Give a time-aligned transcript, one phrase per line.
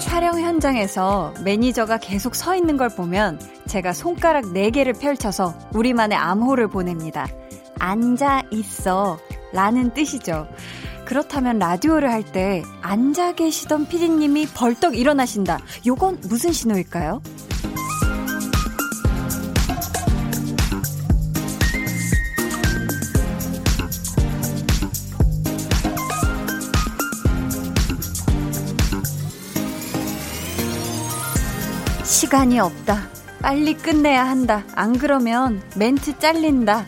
[0.00, 3.38] 촬영 현장에서 매니저가 계속 서 있는 걸 보면
[3.68, 7.26] 제가 손가락 4개를 펼쳐서 우리만의 암호를 보냅니다.
[7.78, 9.18] 앉아 있어
[9.52, 10.48] 라는 뜻이죠.
[11.08, 15.58] 그렇다면 라디오를 할 때 앉아 계시던 피디님이 벌떡 일어나신다.
[15.86, 17.22] 요건 무슨 신호일까요?
[32.04, 33.08] 시간이 없다.
[33.40, 34.64] 빨리 끝내야 한다.
[34.74, 36.84] 안 그러면 멘트 잘린다.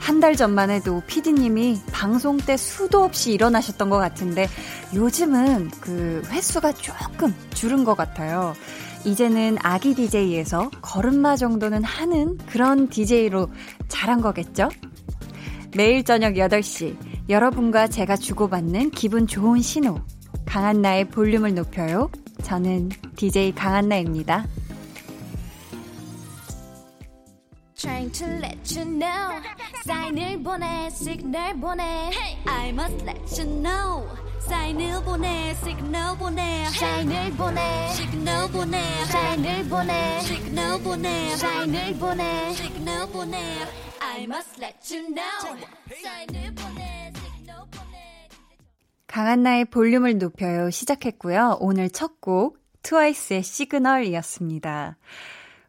[0.00, 4.48] 한 달 전만 해도 피디님이 방송 때 수도 없이 일어나셨던 것 같은데
[4.94, 8.54] 요즘은 그 횟수가 조금 줄은 것 같아요.
[9.04, 13.48] 이제는 아기 DJ에서 걸음마 정도는 하는 그런 DJ로
[13.88, 14.68] 자란 거겠죠?
[15.74, 16.96] 매일 저녁 8시
[17.28, 20.00] 여러분과 제가 주고받는 기분 좋은 신호
[20.44, 22.10] 강한나의 볼륨을 높여요.
[22.42, 24.44] 저는 DJ 강한나입니다.
[27.80, 29.40] Trying to let you know.
[29.86, 32.10] 사인을 보내 시그널 보내.
[32.46, 34.06] I must let you know.
[34.40, 36.64] 사인을 보내 시그널 보내.
[36.66, 37.88] 사인을 보내.
[37.94, 39.04] 시그널 보내.
[39.06, 40.20] 사인을 보내.
[40.20, 41.36] 시그널 보내.
[41.36, 42.52] 사인을 보내.
[42.52, 43.38] 시그널 보내.
[44.00, 45.66] I must let you know.
[46.02, 48.28] 사인을 보내 시그널 보내.
[49.06, 51.56] 강한나의 볼륨을 높여요 시작했고요.
[51.60, 54.96] 오늘 첫 곡 트와이스의 시그널이었습니다.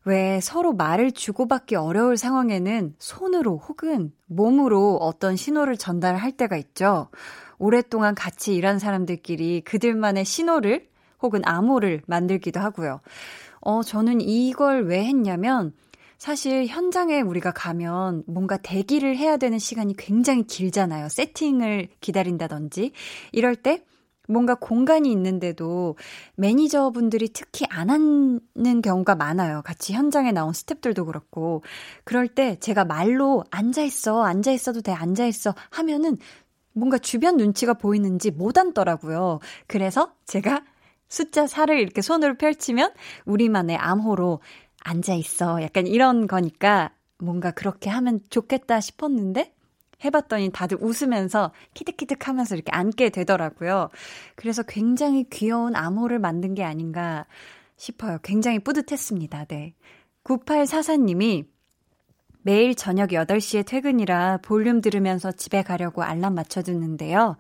[0.04, 7.10] 왜 서로 말을 주고받기 어려울 상황에는 손으로 혹은 몸으로 어떤 신호를 전달할 때가 있죠.
[7.60, 10.88] 오랫동안 같이 일한 사람들끼리 그들만의 신호를
[11.22, 13.02] 혹은 암호를 만들기도 하고요.
[13.60, 15.74] 어, 저는 이걸 왜 했냐면
[16.18, 21.10] 사실 현장에 우리가 가면 뭔가 대기를 해야 되는 시간이 굉장히 길잖아요.
[21.10, 22.92] 세팅을 기다린다든지.
[23.32, 23.84] 이럴 때
[24.32, 25.96] 뭔가 공간이 있는데도
[26.36, 29.62] 매니저분들이 특히 안 하는 경우가 많아요.
[29.64, 31.64] 같이 현장에 나온 스탭들도 그렇고.
[32.04, 36.18] 그럴 때 제가 말로 앉아있어, 앉아있어도 돼, 앉아있어 하면은
[36.74, 39.40] 뭔가 주변 눈치가 보이는지 못 앉더라고요.
[39.68, 40.64] 그래서 제가
[41.10, 42.94] 숫자 4를 이렇게 손으로 펼치면
[43.26, 44.40] 우리만의 암호로
[44.84, 45.62] 앉아있어.
[45.62, 49.54] 약간 이런 거니까 뭔가 그렇게 하면 좋겠다 싶었는데
[50.04, 53.90] 해봤더니 다들 웃으면서 키득키득 하면서 이렇게 앉게 되더라고요.
[54.36, 57.26] 그래서 굉장히 귀여운 암호를 만든 게 아닌가
[57.78, 58.18] 싶어요.
[58.24, 59.46] 굉장히 뿌듯했습니다.
[59.46, 59.74] 네.
[60.24, 61.46] 9844님이
[62.44, 67.38] 매일 저녁 8시에 퇴근이라 볼륨 들으면서 집에 가려고 알람 맞춰두는데요.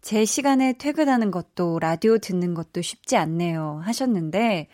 [0.00, 3.80] 제 시간에 퇴근하는 것도 라디오 듣는 것도 쉽지 않네요.
[3.84, 4.68] 하셨는데,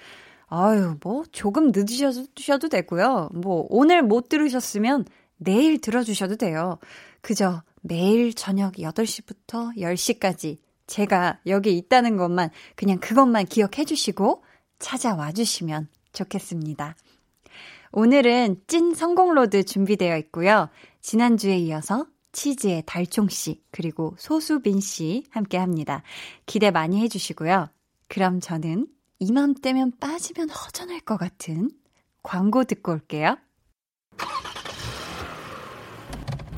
[0.49, 3.31] 아유, 뭐, 조금 늦으셔도 되고요.
[3.33, 5.05] 뭐, 오늘 못 들으셨으면
[5.41, 6.79] 내일 들어주셔도 돼요.
[7.23, 14.45] 그저 매일 저녁 8시부터 10시까지 제가 여기 있다는 것만 그냥 그것만 기억해 주시고
[14.79, 16.97] 찾아와 주시면 좋겠습니다.
[17.93, 20.69] 오늘은 찐 성공로드 준비되어 있고요.
[21.01, 26.03] 지난주에 이어서 치즈의 달총씨, 그리고 소수빈씨 함께 합니다.
[26.47, 27.69] 기대 많이 해주시고요.
[28.09, 28.87] 그럼 저는
[29.19, 31.71] 이맘때면 빠지면 허전할 것 같은
[32.23, 33.37] 광고 듣고 올게요.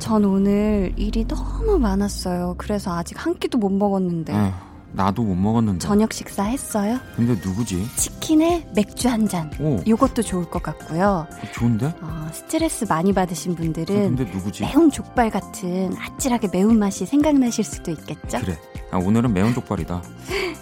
[0.03, 2.57] 전 오늘 일이 너무 많았어요.
[2.59, 4.33] 그래서 아직 한 끼도 못 먹었는데.
[4.35, 4.53] 어,
[4.91, 5.79] 나도 못 먹었는데.
[5.79, 6.99] 저녁 식사 했어요?
[7.15, 7.87] 근데 누구지?
[7.97, 9.49] 치킨에 맥주 한 잔.
[9.61, 9.81] 오.
[9.87, 11.29] 요것도 좋을 것 같고요.
[11.55, 11.95] 좋은데?
[12.01, 14.65] 어, 스트레스 많이 받으신 분들은 어, 근데 누구지?
[14.65, 18.41] 매운 족발 같은 아찔하게 매운맛이 생각나실 수도 있겠죠?
[18.41, 18.59] 그래.
[18.91, 20.03] 아, 오늘은 매운 족발이다.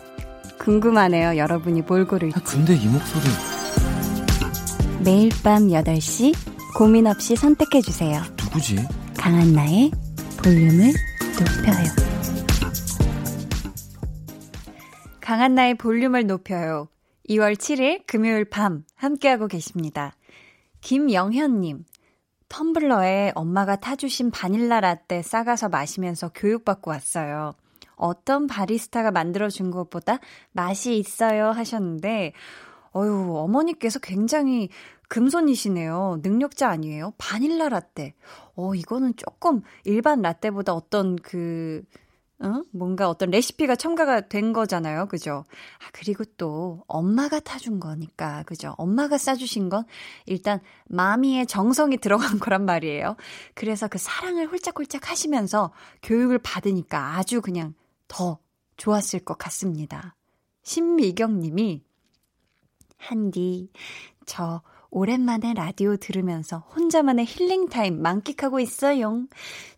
[0.61, 1.39] 궁금하네요.
[1.39, 2.39] 여러분이 뭘 고를지.
[2.39, 3.25] 아, 근데 이 목소리.
[5.03, 6.35] 매일 밤 8시
[6.77, 8.21] 고민 없이 선택해 주세요.
[8.39, 8.87] 누구지?
[9.21, 9.91] 강한나의
[10.43, 10.95] 볼륨을
[11.39, 11.85] 높여요.
[15.21, 16.89] 강한나의 볼륨을 높여요.
[17.29, 20.17] 2월 7일 금요일 밤 함께하고 계십니다.
[20.81, 21.85] 김영현님,
[22.49, 27.53] 텀블러에 엄마가 타주신 바닐라 라떼 싸가서 마시면서 교육받고 왔어요.
[27.97, 30.19] 어떤 바리스타가 만들어준 것보다
[30.53, 32.33] 맛이 있어요 하셨는데,
[32.97, 34.71] 어유 어머니께서 굉장히
[35.11, 36.21] 금손이시네요.
[36.23, 37.13] 능력자 아니에요?
[37.19, 38.15] 바닐라 라떼.
[38.55, 41.83] 어, 이거는 조금 일반 라떼보다 어떤 그,
[42.39, 42.63] 어?
[42.71, 45.07] 뭔가 어떤 레시피가 첨가가 된 거잖아요.
[45.09, 45.45] 그죠?
[45.81, 48.45] 아, 그리고 또 엄마가 타준 거니까.
[48.45, 48.77] 그죠?
[48.79, 49.85] 엄마가 싸주신 건
[50.27, 53.17] 일단 마미의 정성이 들어간 거란 말이에요.
[53.55, 55.73] 그래서 그 사랑을 홀짝홀짝 하시면서
[56.05, 57.75] 교육을 받으니까 아주 그냥
[58.07, 58.39] 더
[58.77, 60.15] 좋았을 것 같습니다.
[60.63, 61.83] 신미경 님이
[62.97, 63.73] 한디,
[64.25, 69.25] 저 오랜만에 라디오 들으면서 혼자만의 힐링타임 만끽하고 있어요.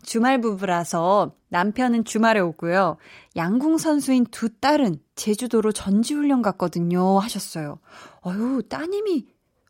[0.03, 2.97] 주말 부부라서 남편은 주말에 오고요.
[3.37, 7.19] 양궁 선수인 두 딸은 제주도로 전지훈련 갔거든요.
[7.19, 7.79] 하셨어요.
[8.27, 9.27] 어유 따님이,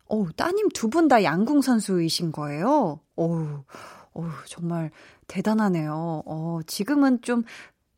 [0.07, 3.01] 어우, 따님 두 분 다 양궁 선수이신 거예요?
[3.17, 3.63] 어우,
[4.13, 4.91] 어우, 정말
[5.27, 6.23] 대단하네요.
[6.25, 7.43] 어, 지금은 좀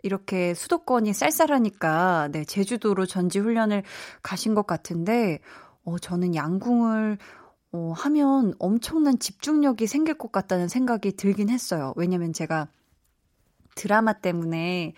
[0.01, 3.83] 이렇게 수도권이 쌀쌀하니까, 네, 제주도로 전지 훈련을
[4.21, 5.39] 가신 것 같은데,
[5.85, 7.17] 어, 저는 양궁을
[7.73, 11.93] 어, 하면 엄청난 집중력이 생길 것 같다는 생각이 들긴 했어요.
[11.97, 12.67] 왜냐면 제가
[13.75, 14.93] 드라마 때문에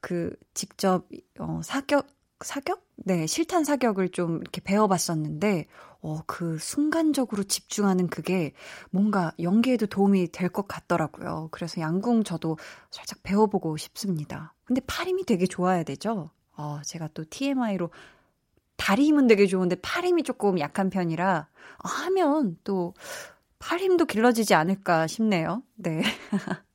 [0.00, 1.08] 그 직접
[1.38, 2.08] 어, 사격
[2.42, 2.86] 사격?
[2.96, 5.66] 네, 실탄 사격을 좀 이렇게 배워봤었는데,
[6.02, 8.52] 어, 그 순간적으로 집중하는 그게
[8.90, 11.48] 뭔가 연기에도 도움이 될 것 같더라고요.
[11.52, 12.58] 그래서 양궁 저도
[12.90, 14.54] 살짝 배워보고 싶습니다.
[14.64, 16.30] 근데 팔 힘이 되게 좋아야 되죠?
[16.56, 17.90] 어, 제가 또 TMI로
[18.78, 21.48] 다리 힘은 되게 좋은데 팔 힘이 조금 약한 편이라
[21.84, 22.94] 하면 또
[23.58, 25.62] 팔 힘도 길러지지 않을까 싶네요.
[25.76, 26.02] 네.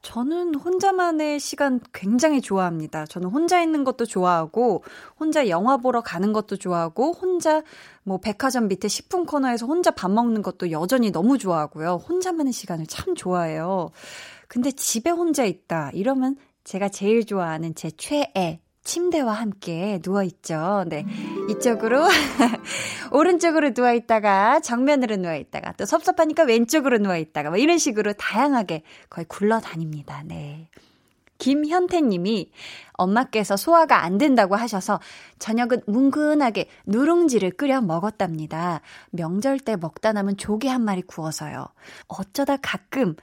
[0.00, 3.04] 저는 혼자만의 시간 굉장히 좋아합니다.
[3.04, 4.82] 저는 혼자 있는 것도 좋아하고,
[5.20, 7.62] 혼자 영화 보러 가는 것도 좋아하고, 혼자
[8.04, 11.96] 뭐 백화점 밑에 식품 코너에서 혼자 밥 먹는 것도 여전히 너무 좋아하고요.
[12.08, 13.90] 혼자만의 시간을 참 좋아해요.
[14.46, 15.90] 근데 집에 혼자 있다.
[15.92, 20.84] 이러면 제가 제일 좋아하는 제 최애 침대와 함께 누워있죠.
[20.88, 21.04] 네.
[21.50, 22.06] 이쪽으로,
[23.12, 30.22] 오른쪽으로 누워있다가, 정면으로 누워있다가, 또 섭섭하니까 왼쪽으로 누워있다가, 뭐 이런 식으로 다양하게 거의 굴러다닙니다.
[30.24, 30.68] 네.
[31.38, 32.50] 김현태 님이
[32.94, 35.00] 엄마께서 소화가 안 된다고 하셔서
[35.38, 38.80] 저녁은 뭉근하게 누룽지를 끓여 먹었답니다.
[39.10, 41.66] 명절 때 먹다 남은 조개 한 마리 구워서요.
[42.08, 43.14] 어쩌다 가끔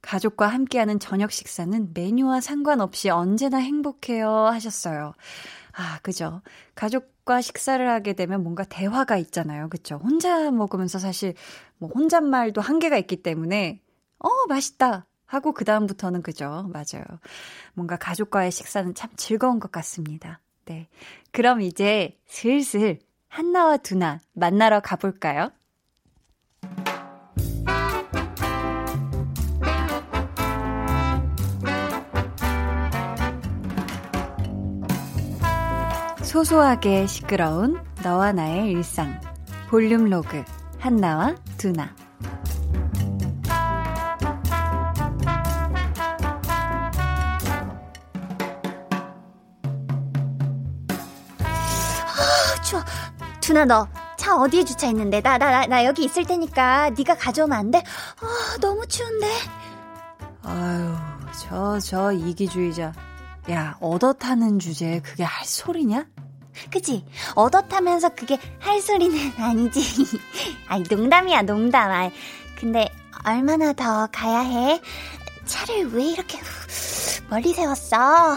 [0.00, 5.14] 가족과 함께하는 저녁 식사는 메뉴와 상관없이 언제나 행복해요 하셨어요.
[5.72, 6.42] 아, 그죠.
[6.74, 9.68] 가족과 식사를 하게 되면 뭔가 대화가 있잖아요.
[9.68, 9.96] 그쵸.
[10.02, 11.34] 혼자 먹으면서 사실
[11.78, 13.80] 뭐 혼잣말도 한계가 있기 때문에
[14.18, 15.06] 어, 맛있다.
[15.26, 16.68] 하고 그다음부터는 그죠.
[16.72, 17.04] 맞아요.
[17.74, 20.40] 뭔가 가족과의 식사는 참 즐거운 것 같습니다.
[20.64, 20.88] 네.
[21.32, 22.98] 그럼 이제 슬슬
[23.28, 25.50] 한나와 두나 만나러 가볼까요?
[36.28, 39.18] 소소하게 시끄러운 너와 나의 일상
[39.70, 40.44] 볼륨 로그
[40.78, 41.94] 한나와 두나
[51.40, 52.82] 아, 추워.
[53.40, 53.88] 두나 너
[54.18, 55.20] 차 어디에 주차했는데?
[55.22, 57.78] 나나 나 여기 있을 테니까 네가 가져오면 안 돼?
[57.78, 59.26] 아, 너무 추운데.
[60.42, 60.94] 아유,
[61.40, 62.92] 저 저 이기주의자.
[63.50, 66.04] 야, 얻어 타는 주제에 그게 할 소리냐?
[66.70, 67.04] 그치?
[67.34, 69.82] 얻어타면서 그게 할 소리는 아니지.
[70.68, 71.90] 아이, 농담이야, 농담.
[71.90, 72.10] 아이,
[72.58, 72.88] 근데
[73.24, 74.80] 얼마나 더 가야 해?
[75.44, 76.38] 차를 왜 이렇게
[77.30, 78.36] 멀리 세웠어?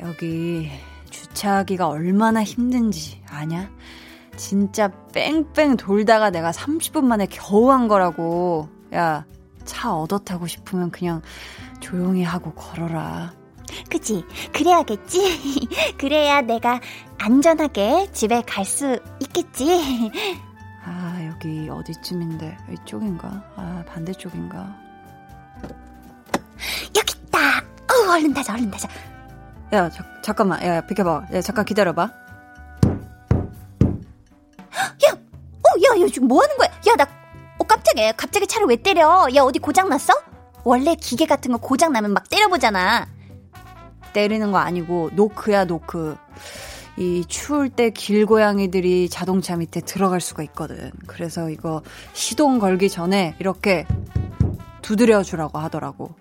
[0.00, 0.70] 여기
[1.10, 3.70] 주차하기가 얼마나 힘든지 아냐?
[4.36, 8.68] 진짜 뺑뺑 돌다가 내가 30분 만에 겨우 한 거라고.
[8.94, 9.24] 야,
[9.64, 11.20] 차 얻어 타고 싶으면 그냥
[11.80, 13.34] 조용히 하고 걸어라.
[13.90, 14.24] 그치?
[14.52, 15.68] 그래야겠지?
[15.98, 16.80] 그래야 내가
[17.18, 20.10] 안전하게 집에 갈 수 있겠지?
[20.84, 22.56] 아, 여기 어디쯤인데?
[22.72, 23.28] 이쪽인가?
[23.56, 24.76] 아, 반대쪽인가?
[26.96, 27.38] 여기 있다!
[27.58, 28.88] 어, 얼른 타자, 얼른 타자.
[29.72, 30.62] 야, 자, 잠깐만.
[30.64, 31.26] 야, 비켜봐.
[31.32, 32.02] 야, 잠깐 기다려봐.
[32.02, 32.10] 야!
[35.12, 36.68] 어, 야, 야, 지금 뭐 하는 거야?
[36.88, 37.06] 야, 나,
[37.58, 38.12] 어, 깜짝이야.
[38.12, 39.28] 갑자기 차를 왜 때려?
[39.34, 40.12] 야, 어디 고장났어?
[40.64, 43.06] 원래 기계 같은 거 고장나면 막 때려보잖아.
[44.12, 46.16] 때리는 거 아니고 노크야 노크.
[46.98, 50.90] 이 추울 때 길고양이들이 자동차 밑에 들어갈 수가 있거든.
[51.06, 53.86] 그래서 이거 시동 걸기 전에 이렇게
[54.82, 56.14] 두드려 주라고 하더라고.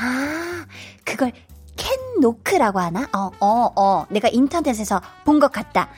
[0.00, 0.66] 아,
[1.04, 1.32] 그걸
[1.76, 3.06] 캔 노크라고 하나?
[3.12, 4.06] 어, 어, 어.
[4.10, 5.88] 내가 인터넷에서 본 것 같다.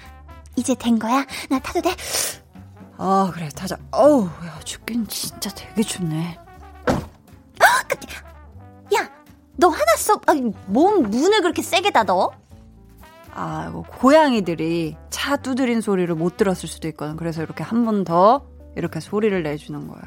[0.57, 1.25] 이제 된 거야?
[1.49, 1.95] 나 타도 돼?
[2.99, 3.77] 아, 그래, 타자.
[3.93, 6.37] 어우, 야, 춥긴 진짜 되게 춥네.
[6.91, 7.67] 야,
[9.59, 10.21] 너 화났어?
[10.27, 12.31] 아니, 몸 문을 그렇게 세게 닫어?
[13.35, 17.17] 아, 고양이들이 차 두드린 소리를 못 들었을 수도 있거든.
[17.17, 18.47] 그래서 이렇게 한 번 더
[18.77, 20.01] 이렇게 소리를 내주는 거야.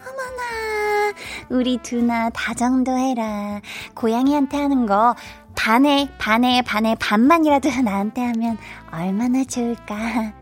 [0.00, 1.14] 어머나,
[1.50, 3.60] 우리 두나 다정도 해라.
[3.94, 5.14] 고양이한테 하는 거
[5.54, 8.56] 반에, 반에, 반에 반만이라도 나한테 하면
[8.90, 10.32] 얼마나 좋을까.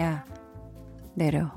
[0.00, 0.24] 야,
[1.14, 1.52] 내려.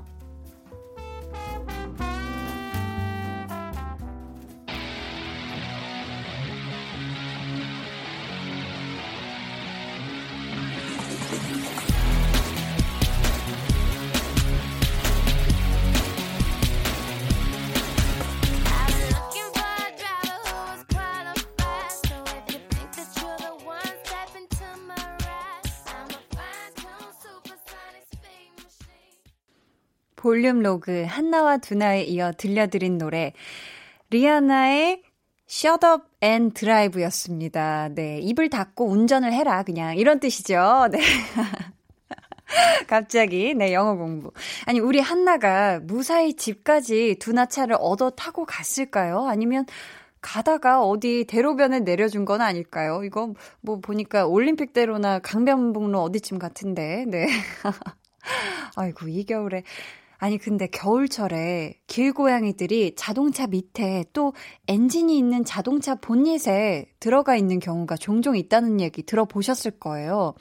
[30.22, 33.32] 볼륨 로그 한나와 두나에 이어 들려드린 노래
[34.10, 35.02] 리아나의
[35.50, 37.88] Shut up and drive였습니다.
[37.88, 40.88] 네, 입을 닫고 운전을 해라 그냥 이런 뜻이죠.
[40.92, 41.00] 네.
[42.86, 44.30] 갑자기 네 영어 공부.
[44.64, 49.26] 아니 우리 한나가 무사히 집까지 두나 차를 얻어 타고 갔을까요?
[49.26, 49.66] 아니면
[50.20, 53.02] 가다가 어디 대로변에 내려준 건 아닐까요?
[53.02, 57.06] 이거 뭐 보니까 올림픽대로나 강변북로 어디쯤 같은데.
[57.08, 57.26] 네.
[58.76, 59.64] 아이고 이 겨울에
[60.22, 64.34] 아니 근데 겨울철에 길고양이들이 자동차 밑에 또
[64.68, 70.34] 엔진이 있는 자동차 본닛에 들어가 있는 경우가 종종 있다는 얘기 들어보셨을 거예요.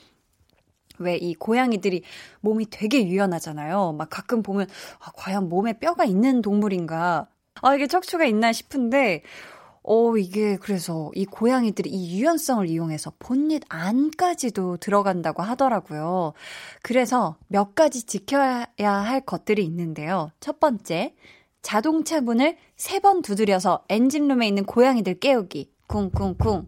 [1.00, 2.04] 왜 이 고양이들이
[2.42, 3.94] 몸이 되게 유연하잖아요.
[3.94, 4.68] 막 가끔 보면
[5.00, 7.28] 아, 과연 몸에 뼈가 있는 동물인가?
[7.64, 9.24] 아 이게 척추가 있나 싶은데
[9.84, 16.34] 어, 이게 그래서 이 고양이들이 이 유연성을 이용해서 본닛 안까지도 들어간다고 하더라고요.
[16.84, 20.32] 그래서 몇 가지 지켜야 할 것들이 있는데요.
[20.40, 21.16] 첫 번째,
[21.64, 25.72] 자동차 문을 세 번 두드려서 엔진룸에 있는 고양이들 깨우기.
[25.88, 26.68] 쿵쿵쿵.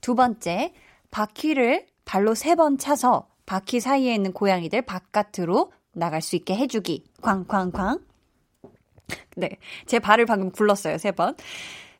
[0.00, 0.72] 두 번째,
[1.10, 7.04] 바퀴를 발로 세 번 차서 바퀴 사이에 있는 고양이들 바깥으로 나갈 수 있게 해주기.
[7.22, 7.98] 쾅쾅쾅.
[9.36, 9.50] 네.
[9.86, 11.34] 제 발을 방금 굴렀어요, 세 번.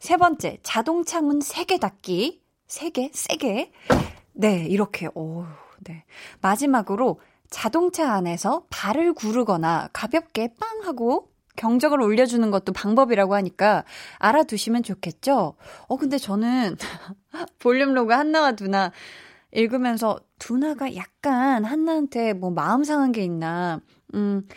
[0.03, 2.43] 세 번째, 자동차 문 3개 닫기.
[2.67, 3.11] 3개?
[3.13, 3.71] 세게.
[4.33, 5.45] 네, 이렇게, 오,
[5.79, 6.05] 네.
[6.41, 13.85] 마지막으로 자동차 안에서 발을 구르거나 가볍게 빵 하고 경적을 올려주는 것도 방법이라고 하니까
[14.19, 15.55] 알아두시면 좋겠죠?
[15.87, 16.77] 어, 근데 저는
[17.61, 18.91] 볼륨 로그 한나와 두나
[19.53, 23.79] 읽으면서 두나가 약간 한나한테 뭐 마음 상한 게 있나,
[24.15, 24.49] 음,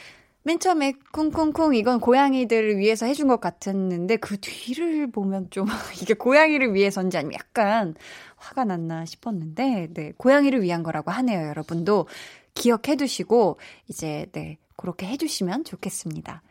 [0.46, 5.66] 맨 처음에 쿵쿵쿵 이건 고양이들을 위해서 해준 것 같았는데 그 뒤를 보면 좀
[6.00, 7.96] 이게 고양이를 위해서인지 아니면 약간
[8.38, 12.08] 화가 났나 싶었는데 네 고양이를 위한 거라고 하네요 여러분도.
[12.54, 13.60] 기억해 두시고
[13.90, 16.44] 이제 네 그렇게 해주시면 좋겠습니다.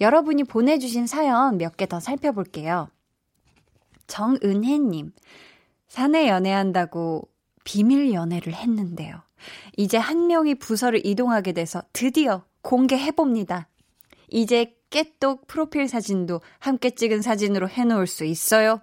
[0.00, 2.88] 여러분이 보내주신 사연 몇 개 더 살펴볼게요.
[4.08, 5.12] 정은혜님
[5.88, 7.28] 사내 연애한다고
[7.64, 9.22] 비밀 연애를 했는데요.
[9.76, 13.68] 이제 한 명이 부서를 이동하게 돼서 드디어 공개해봅니다.
[14.28, 18.80] 이제 깨똑 프로필 사진도 함께 찍은 사진으로 해놓을 수 있어요.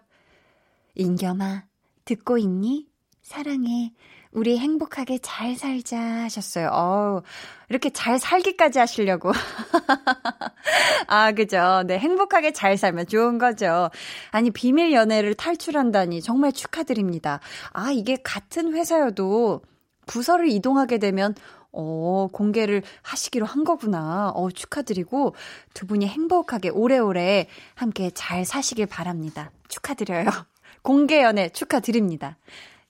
[0.96, 1.66] 인겸아,
[2.06, 2.88] 듣고 있니?
[3.22, 3.94] 사랑해.
[4.32, 6.70] 우리 행복하게 잘 살자 하셨어요.
[6.70, 7.22] 어우,
[7.70, 9.34] 이렇게 잘 살기까지 하시려고.
[11.08, 11.84] 아, 그죠.
[11.86, 13.90] 네, 행복하게 잘 살면 좋은 거죠.
[14.32, 17.42] 아니, 비밀 연애를 탈출한다니 정말 축하드립니다.
[17.74, 19.62] 아, 이게 같은 회사여도
[20.06, 21.36] 부서를 이동하게 되면
[21.74, 24.32] 어, 공개를 하시기로 한 거구나.
[24.36, 25.36] 어, 축하드리고
[25.74, 29.52] 두 분이 행복하게 오래오래 함께 잘 사시길 바랍니다.
[29.68, 30.26] 축하드려요.
[30.84, 32.38] 공개 연애 축하드립니다.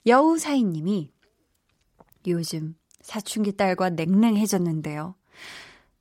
[0.05, 1.11] 여우사이님이
[2.27, 5.15] 요즘 사춘기 딸과 냉랭해졌는데요.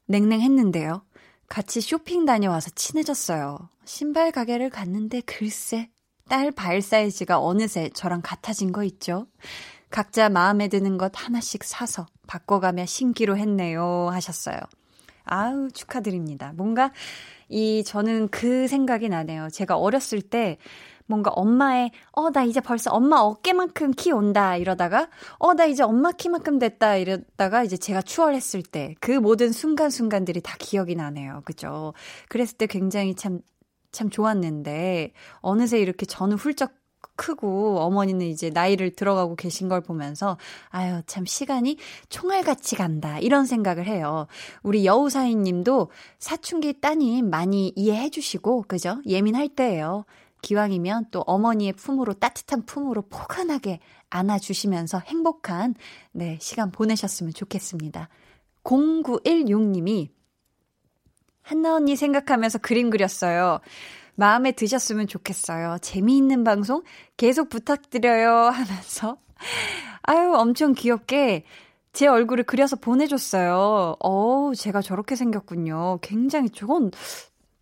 [0.07, 1.05] 냉랭했는데요.
[1.49, 3.69] 같이 쇼핑 다녀와서 친해졌어요.
[3.85, 5.91] 신발 가게를 갔는데 글쎄,
[6.29, 9.27] 딸 발 사이즈가 어느새 저랑 같아진 거 있죠?
[9.91, 14.09] 각자 마음에 드는 것 하나씩 사서 바꿔가며 신기로 했네요.
[14.11, 14.57] 하셨어요.
[15.25, 16.53] 아우, 축하드립니다.
[16.57, 16.93] 뭔가,
[17.49, 19.51] 이, 저는 그 생각이 나네요.
[19.51, 20.57] 제가 어렸을 때,
[21.07, 26.11] 뭔가 엄마의, 어, 나 이제 벌써 엄마 어깨만큼 키 온다, 이러다가, 어, 나 이제 엄마
[26.11, 31.43] 키만큼 됐다, 이러다가 이제 제가 추월했을 때, 그 모든 순간순간들이 다 기억이 나네요.
[31.45, 31.93] 그죠?
[32.29, 33.41] 그랬을 때 굉장히 참,
[33.93, 36.82] 참 좋았는데, 어느새 이렇게 저는 훌쩍
[37.23, 40.37] 크고 어머니는 이제 나이를 들어가고 계신 걸 보면서
[40.71, 41.77] 아유 참 시간이
[42.09, 44.27] 총알같이 간다 이런 생각을 해요.
[44.65, 49.01] 우리 여우사인 님도 사춘기 따님 많이 이해해 주시고 그죠?
[49.07, 50.05] 예민할 때예요.
[50.43, 53.79] 기왕이면 또 어머니의 품으로 따뜻한 품으로 포근하게
[54.11, 55.77] 안아주시면서 행복한
[56.11, 58.09] 네 시간 보내셨으면 좋겠습니다.
[58.65, 60.09] 0916님이
[61.43, 63.61] 한나 언니 생각하면서 그림 그렸어요.
[64.15, 65.79] 마음에 드셨으면 좋겠어요.
[65.81, 66.83] 재미있는 방송
[67.17, 69.17] 계속 부탁드려요 하면서
[70.03, 71.45] 아유 엄청 귀엽게
[71.93, 73.97] 제 얼굴을 그려서 보내줬어요.
[74.01, 75.99] 어우 제가 저렇게 생겼군요.
[76.01, 76.91] 굉장히 저건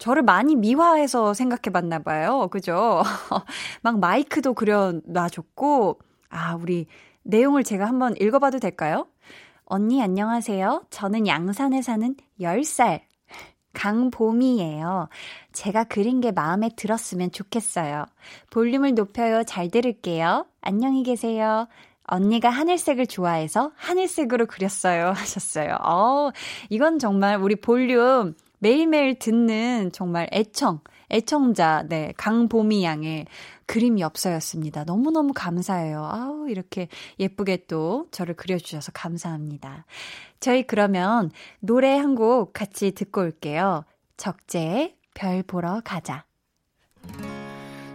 [0.01, 2.49] 저를 많이 미화해서 생각해 봤나 봐요.
[2.51, 3.03] 그죠?
[3.83, 5.99] 막 마이크도 그려놔줬고,
[6.31, 6.87] 아, 우리
[7.23, 9.07] 내용을 제가 한번 읽어봐도 될까요?
[9.67, 10.85] 언니 안녕하세요.
[10.89, 13.03] 저는 양산에 사는 10살
[13.73, 15.09] 강봄이에요.
[15.53, 18.07] 제가 그린 게 마음에 들었으면 좋겠어요.
[18.51, 19.45] 볼륨을 높여요.
[19.45, 20.47] 잘 들을게요.
[20.61, 21.67] 안녕히 계세요.
[22.05, 25.13] 언니가 하늘색을 좋아해서 하늘색으로 그렸어요.
[25.17, 25.77] 하셨어요.
[25.85, 26.31] 어,
[26.69, 33.27] 이건 정말 우리 볼륨 매일매일 듣는 정말 애청, 애청자, 네, 강보미 양의
[33.67, 34.85] 그림 엽서였습니다.
[34.85, 36.05] 너무너무 감사해요.
[36.05, 36.89] 아우, 이렇게
[37.19, 39.85] 예쁘게 또 저를 그려주셔서 감사합니다.
[40.41, 43.85] 저희 그러면 노래 한 곡 같이 듣고 올게요.
[44.17, 46.25] 적재의 별 보러 가자.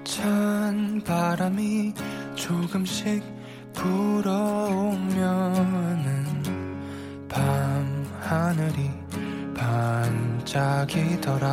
[0.03, 1.93] 찬 바람이
[2.35, 3.23] 조금씩
[3.73, 5.25] 불어오면은
[7.27, 8.89] 밤 하늘이
[10.45, 11.45] 반짝이더라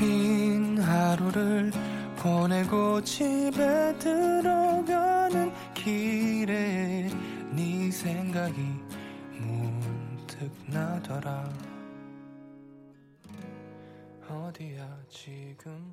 [0.00, 1.70] 긴 하루를
[2.16, 7.10] 보내고 집에 들어가는 길에
[7.52, 8.62] 네 생각이
[9.36, 11.46] 문득 나더라.
[14.26, 15.92] 어디야 지금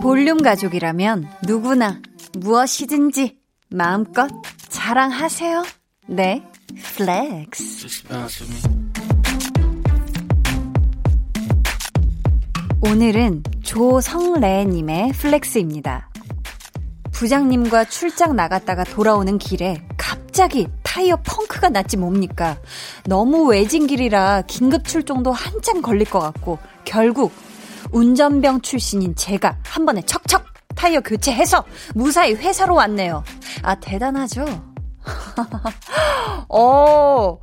[0.00, 2.00] 볼륨 가족이라면 누구나
[2.38, 3.36] 무엇이든지
[3.68, 4.30] 마음껏
[4.68, 5.64] 자랑하세요.
[6.06, 6.42] 네,
[6.96, 8.04] flex.
[12.80, 16.08] 오늘은 조성래님의 flex입니다.
[17.12, 22.56] 부장님과 출장 나갔다가 돌아오는 길에 갑자기 타이어 펑크가 났지 뭡니까?
[23.04, 27.32] 너무 외진 길이라 긴급 출동도 한참 걸릴 것 같고 결국
[27.92, 30.44] 운전병 출신인 제가 한 번에 척척
[30.74, 33.22] 타이어 교체해서 무사히 회사로 왔네요.
[33.62, 34.44] 아, 대단하죠?
[36.48, 37.38] 어,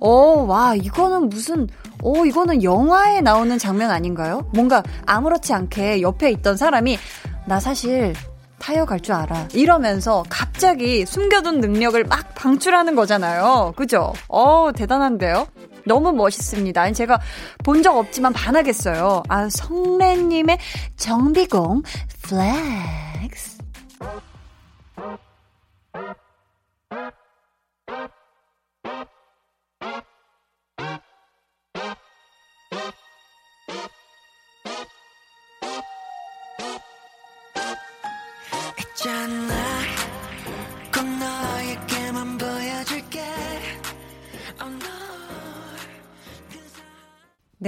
[0.00, 0.10] 어,
[0.46, 1.68] 와, 이거는 무슨,
[2.02, 4.48] 어, 이거는 영화에 나오는 장면 아닌가요?
[4.54, 6.98] 뭔가 아무렇지 않게 옆에 있던 사람이,
[7.46, 8.14] 나 사실
[8.58, 9.48] 타이어 갈 줄 알아.
[9.54, 13.72] 이러면서 갑자기 숨겨둔 능력을 막 방출하는 거잖아요.
[13.76, 14.12] 그죠?
[14.28, 15.46] 어, 대단한데요?
[15.88, 16.92] 너무 멋있습니다.
[16.92, 17.18] 제가
[17.64, 19.22] 본 적 없지만 반하겠어요.
[19.28, 20.58] 아, 성래님의
[20.96, 21.82] 정비공
[22.22, 23.58] flex.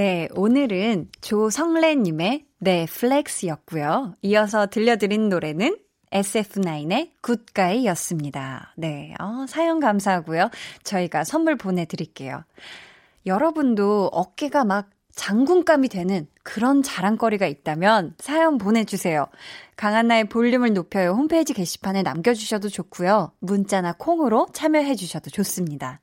[0.01, 4.15] 네, 오늘은 조성래님의 네, flex였고요.
[4.23, 5.77] 이어서 들려드린 노래는
[6.11, 8.73] SF9의 Good Guy였습니다.
[8.79, 10.49] 네, 어, 사연 감사하고요.
[10.85, 12.45] 저희가 선물 보내드릴게요.
[13.27, 19.27] 여러분도 어깨가 막 장군감이 되는 그런 자랑거리가 있다면 사연 보내주세요.
[19.77, 23.33] 강한나의 볼륨을 높여요 홈페이지 게시판에 남겨주셔도 좋고요.
[23.41, 26.01] 문자나 콩으로 참여해주셔도 좋습니다.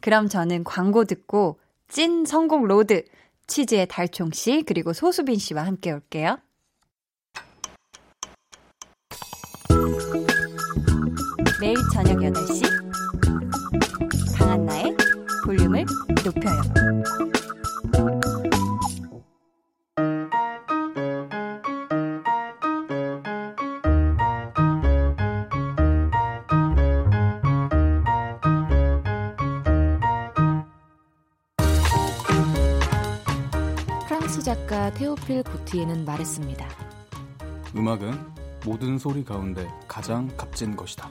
[0.00, 1.58] 그럼 저는 광고 듣고
[1.88, 3.04] 찐 선곡 road
[3.46, 6.38] 치즈의 달총 씨 그리고 소수빈 씨와 함께 올게요.
[11.60, 12.62] 매일 저녁 8시
[14.38, 14.96] 강한나의
[15.44, 15.84] 볼륨을
[16.24, 16.60] 높여요.
[34.98, 36.68] 테오필 고티에는 말했습니다.
[37.76, 38.18] 음악은
[38.66, 41.08] 모든 소리 가운데 가장 값진 것이다.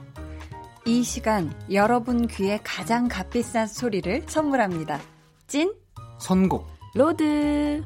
[0.85, 4.99] 이 시간 여러분 귀에 가장 값비싼 소리를 선물합니다.
[5.47, 5.73] 찐
[6.19, 6.67] 선곡.
[6.95, 7.85] road.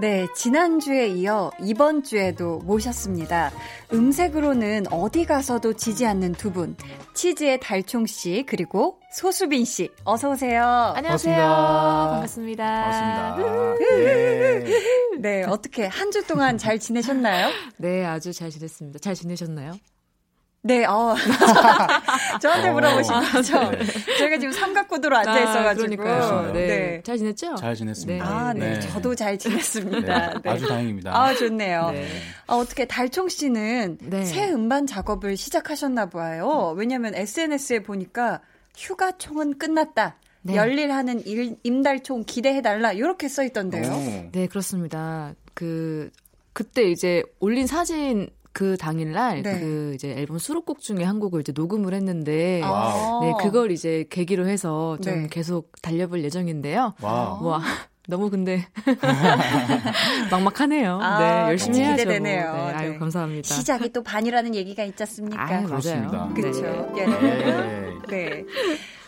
[0.00, 3.50] 네, 지난주에 이어 이번 주에도 모셨습니다.
[3.92, 6.76] 음색으로는 어디 가서도 지지 않는 두 분.
[7.24, 9.90] 치즈의 달총 씨, 그리고 소수빈 씨.
[10.04, 10.64] 어서 오세요.
[10.96, 11.36] 안녕하세요.
[11.36, 12.64] 반갑습니다.
[12.64, 13.34] 반갑습니다.
[13.36, 13.76] 반갑습니다.
[14.06, 14.64] 예.
[15.18, 17.50] 네, 어떻게 한 주 동안 잘 지내셨나요?
[17.76, 19.00] 네, 아주 잘 지냈습니다.
[19.00, 19.72] 잘 지내셨나요?
[20.62, 21.14] 네, 어.
[22.40, 22.72] 저한테 어.
[22.74, 23.70] 물어보신 거죠?
[23.70, 23.78] 네.
[24.18, 25.96] 저희가 지금 삼각구도로 앉아 있어가지고.
[25.96, 26.52] 그러니까요.
[26.52, 26.66] 네.
[26.66, 27.02] 네.
[27.02, 27.54] 잘 지냈죠?
[27.54, 28.24] 잘 지냈습니다.
[28.26, 28.74] 아, 네.
[28.74, 28.80] 네.
[28.80, 30.00] 저도 잘 지냈습니다.
[30.00, 30.34] 네.
[30.42, 30.50] 네.
[30.50, 31.16] 아주 다행입니다.
[31.16, 31.90] 아, 좋네요.
[31.92, 32.06] 네.
[32.46, 34.24] 아, 어떻게 달총 씨는 네.
[34.26, 36.74] 새 음반 작업을 시작하셨나 봐요.
[36.76, 38.40] 왜냐면 SNS에 보니까
[38.76, 40.16] 휴가총은 끝났다.
[40.42, 40.56] 네.
[40.56, 42.92] 열일하는 일, 임달총 기대해달라.
[42.92, 43.90] 이렇게 써 있던데요.
[43.90, 44.30] 오.
[44.32, 45.34] 네, 그렇습니다.
[45.54, 46.10] 그,
[46.52, 49.60] 그때 이제 올린 사진 그 당일날 네.
[49.60, 53.20] 그 이제 앨범 수록곡 중에 한 곡을 이제 녹음을 했는데 아.
[53.22, 55.28] 네 그걸 이제 계기로 해서 좀 네.
[55.30, 56.94] 계속 달려볼 예정인데요.
[57.00, 57.44] wow.
[57.44, 57.60] 와
[58.08, 58.66] 너무 근데
[60.30, 60.98] 막막하네요.
[61.00, 61.96] 아, 네 열심히 해야죠.
[61.98, 62.52] 기대되네요.
[62.52, 62.98] 네, 아유 네.
[62.98, 63.54] 감사합니다.
[63.54, 65.46] 시작이 또 반이라는 얘기가 있지 않습니까?
[65.46, 66.12] 아유, 그렇습니다.
[66.12, 66.34] 맞아요.
[66.34, 66.62] 그렇죠.
[66.96, 67.06] 네.
[67.06, 67.06] 예.
[67.46, 67.98] 예.
[68.08, 68.44] 네.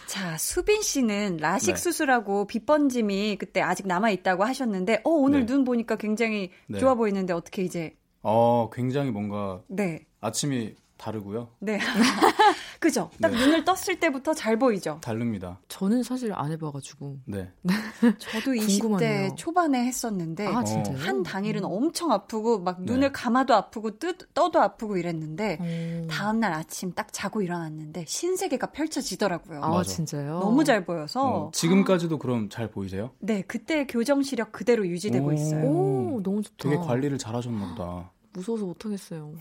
[0.06, 1.80] 자, 수빈 씨는 라식 네.
[1.80, 5.46] 수술하고 빗번짐이 그때 아직 남아 있다고 하셨는데, 어, 오늘 네.
[5.46, 6.78] 눈 보니까 굉장히 네.
[6.78, 10.06] 좋아 보이는데 어떻게 이제, 어, 굉장히 뭔가 네.
[10.20, 11.48] 아침이 다르고요.
[11.58, 11.78] 네.
[12.82, 13.10] 그죠?
[13.22, 13.38] 딱 네.
[13.38, 14.98] 눈을 떴을 때부터 잘 보이죠?
[15.00, 15.60] 다릅니다.
[15.68, 17.48] 저는 사실 안 해봐가지고 네.
[18.18, 19.34] 저도 20대 궁금하네요.
[19.36, 20.96] 초반에 했었는데, 아 진짜요?
[20.98, 22.92] 한 당일은 엄청 아프고, 막 네.
[22.92, 26.08] 눈을 감아도 아프고, 뜨, 떠도 아프고 이랬는데, 음.
[26.10, 29.62] 다음날 아침 딱 자고 일어났는데, 신세계가 펼쳐지더라고요.
[29.62, 29.88] 아 맞아.
[29.88, 30.40] 진짜요?
[30.40, 33.12] 너무 잘 보여서, 어, 지금까지도 그럼 잘 보이세요?
[33.20, 35.32] 네, 그때 교정 시력 그대로 유지되고 오.
[35.32, 35.64] 있어요.
[35.64, 36.68] 오 너무 좋다.
[36.68, 38.10] 되게 관리를 잘 하셨나 보다.
[38.32, 39.34] 무서워서 못하겠어요.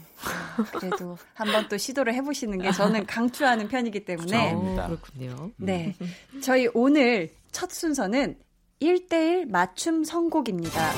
[0.73, 4.51] 그래도 한번 또 시도를 해보시는 게 저는 강추하는 편이기 때문에.
[4.51, 4.87] 입니다.
[4.87, 5.51] 그렇군요.
[5.57, 5.95] 네.
[6.41, 8.37] 저희 오늘 첫 순서는
[8.81, 10.91] 1대1 맞춤 선곡입니다.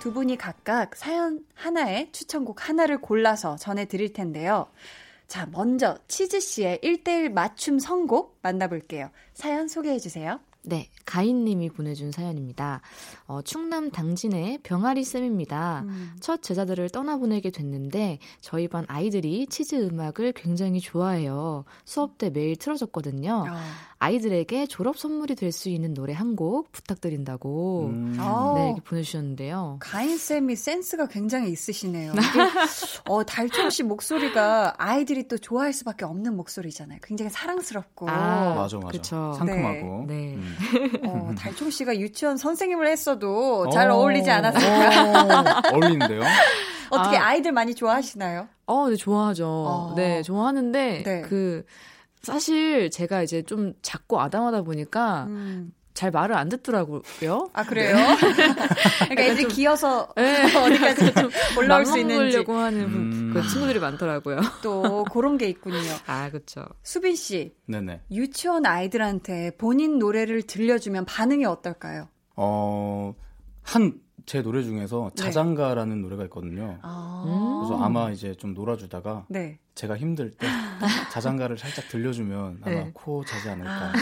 [0.00, 4.66] 두 분이 각각 사연 하나에 추천곡 하나를 골라서 전해드릴 텐데요.
[5.26, 9.10] 자, 먼저 치즈씨의 1대1 맞춤 선곡 만나볼게요.
[9.32, 10.40] 사연 소개해주세요.
[10.62, 12.82] 네, 가인님이 보내준 사연입니다.
[13.26, 15.84] 어, 충남 당진의 병아리 쌤입니다.
[15.86, 16.12] 음.
[16.20, 21.64] 첫 제자들을 떠나보내게 됐는데 저희 반 아이들이 치즈 음악을 굉장히 좋아해요.
[21.86, 23.46] 수업 때 매일 틀어줬거든요.
[23.48, 23.56] 어.
[24.02, 28.16] 아이들에게 졸업 선물이 될 수 있는 노래 한 곡 부탁드린다고 음.
[28.20, 28.54] 어.
[28.56, 29.78] 네 이렇게 보내주셨는데요.
[29.80, 32.12] 가인 쌤이 센스가 굉장히 있으시네요.
[32.12, 32.40] 이게,
[33.08, 37.00] 어, 달총 씨 목소리가 아이들이 또 좋아할 수밖에 없는 목소리잖아요.
[37.02, 38.08] 굉장히 사랑스럽고.
[38.08, 38.88] 아, 맞아, 맞아.
[38.90, 39.32] 그쵸.
[39.36, 40.04] 상큼하고.
[40.06, 40.34] 네.
[40.34, 40.49] 음.
[41.04, 43.96] 어, 달총 씨가 유치원 선생님을 했어도 잘 어.
[43.96, 45.70] 어울리지 않았을까?
[45.70, 46.22] 어, 어울리는데요?
[46.90, 47.28] 어떻게 아.
[47.28, 48.48] 아이들 많이 좋아하시나요?
[48.66, 49.46] 어, 네, 좋아하죠.
[49.46, 49.94] 어.
[49.96, 51.20] 네, 좋아하는데, 네.
[51.22, 51.64] 그,
[52.22, 55.72] 사실 제가 이제 좀 작고 아담하다 보니까 음.
[56.00, 57.50] 잘 말을 안 듣더라고요.
[57.52, 57.94] 아, 그래요?
[59.04, 60.44] 그러니까 애들이 기어서 네.
[60.56, 61.12] 어디까지
[61.58, 63.30] 올라올 수 있는지 려고 하는 음.
[63.34, 64.40] 그 친구들이 많더라고요.
[64.62, 65.76] 또 그런 게 있군요.
[66.06, 66.64] 아, 그쵸.
[66.82, 68.00] 수빈 씨, 네네.
[68.12, 72.08] 유치원 아이들한테 본인 노래를 들려주면 반응이 어떨까요?
[72.34, 73.14] 어,
[73.62, 75.24] 한 제 노래 중에서 네.
[75.24, 76.78] 자장가라는 노래가 있거든요.
[76.82, 77.64] 아.
[77.66, 79.58] 그래서 아마 이제 좀 놀아주다가 네.
[79.74, 80.46] 제가 힘들 때
[81.12, 82.90] 자장가를 살짝 들려주면 아마 네.
[82.94, 83.92] 코 자지 않을까.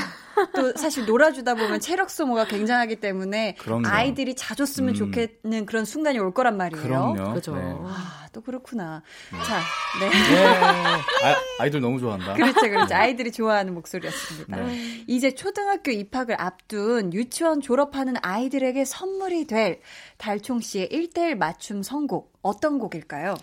[0.59, 3.89] 아, 또 사실 놀아주다 보면 체력 소모가 굉장하기 때문에 그럼요.
[3.89, 4.95] 아이들이 자줬으면 음.
[4.95, 6.83] 좋겠는 그런 순간이 올 거란 말이에요.
[6.83, 7.35] 그럼요.
[7.35, 7.55] 그죠.
[7.55, 7.63] 네.
[7.63, 9.03] 아, 또 그렇구나.
[9.31, 9.61] 자,
[10.01, 10.07] 네.
[10.07, 10.47] 예.
[11.27, 12.35] 아, 아이들 너무 좋아한다.
[12.35, 12.95] 그렇죠, 그렇죠.
[12.95, 14.57] 아이들이 좋아하는 목소리였습니다.
[14.57, 15.05] 네.
[15.07, 19.81] 이제 초등학교 입학을 앞둔 유치원 졸업하는 아이들에게 선물이 될
[20.19, 23.35] 달총 씨의 1대1 맞춤 선곡 어떤 곡일까요?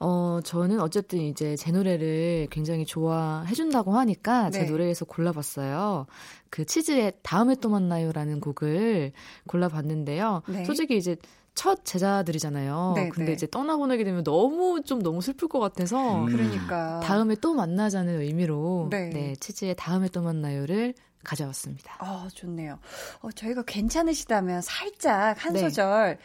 [0.00, 4.70] 어, 저는 어쨌든 이제 제 노래를 굉장히 좋아해준다고 하니까 제 네.
[4.70, 6.06] 노래에서 골라봤어요.
[6.48, 9.12] 그 치즈의 다음에 또 만나요라는 곡을
[9.46, 10.42] 골라봤는데요.
[10.48, 10.64] 네.
[10.64, 11.16] 솔직히 이제
[11.54, 12.92] 첫 제자들이잖아요.
[12.96, 13.32] 네, 근데 네.
[13.34, 16.26] 이제 떠나보내게 되면 너무 좀 너무 슬플 것 같아서 음.
[16.26, 19.10] 그러니까 다음에 또 만나자는 의미로 네.
[19.10, 19.36] 네.
[19.36, 21.96] 치즈의 다음에 또 만나요를 가져왔습니다.
[21.98, 22.78] 아, 좋네요.
[23.20, 25.60] 어, 저희가 괜찮으시다면 살짝 한 네.
[25.60, 26.18] 소절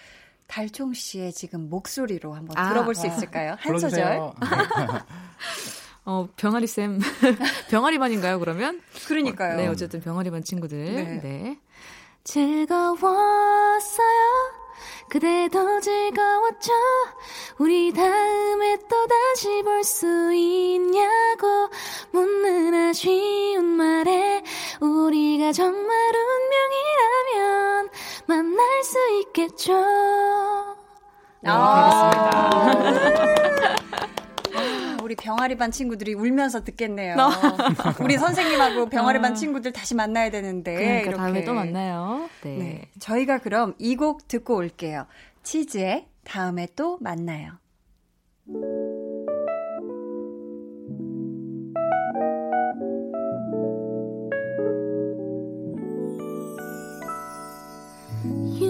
[0.47, 3.11] 달총 씨의 지금 목소리로 한번 아, 들어볼 수 아.
[3.11, 3.55] 있을까요?
[3.59, 3.89] 한 소절.
[3.89, 4.35] 불러주세요.
[6.05, 6.99] 어, 병아리 쌤.
[7.69, 8.81] 병아리반인가요, 그러면?
[9.07, 9.57] 그러니까요.
[9.57, 10.77] 네, 어쨌든 병아리반 친구들.
[10.77, 11.19] 네.
[11.21, 11.59] 네.
[12.23, 13.05] 즐거웠어요.
[15.09, 16.71] 그대도 즐거웠죠.
[17.59, 21.69] 우리 다음에 또 다시 볼 수 있냐고
[22.11, 24.43] 묻는 아쉬운 말에
[24.81, 26.13] 우리가 정말
[27.35, 27.89] 운명이라면
[28.25, 29.73] 만날 수 있겠죠.
[31.47, 32.71] 아, 아,
[35.05, 37.15] 우리 병아리 반 친구들이 울면서 듣겠네요.
[38.01, 40.73] 우리 선생님하고 병아리 반 친구들 다시 만나야 되는데.
[40.73, 41.15] 그러니까 이렇게.
[41.15, 42.27] 다음에 또 만나요.
[42.41, 42.57] 네.
[42.57, 42.81] 네.
[42.99, 45.05] 저희가 그럼 이 곡 듣고 올게요.
[45.43, 47.51] 치즈의 다음에 또 만나요.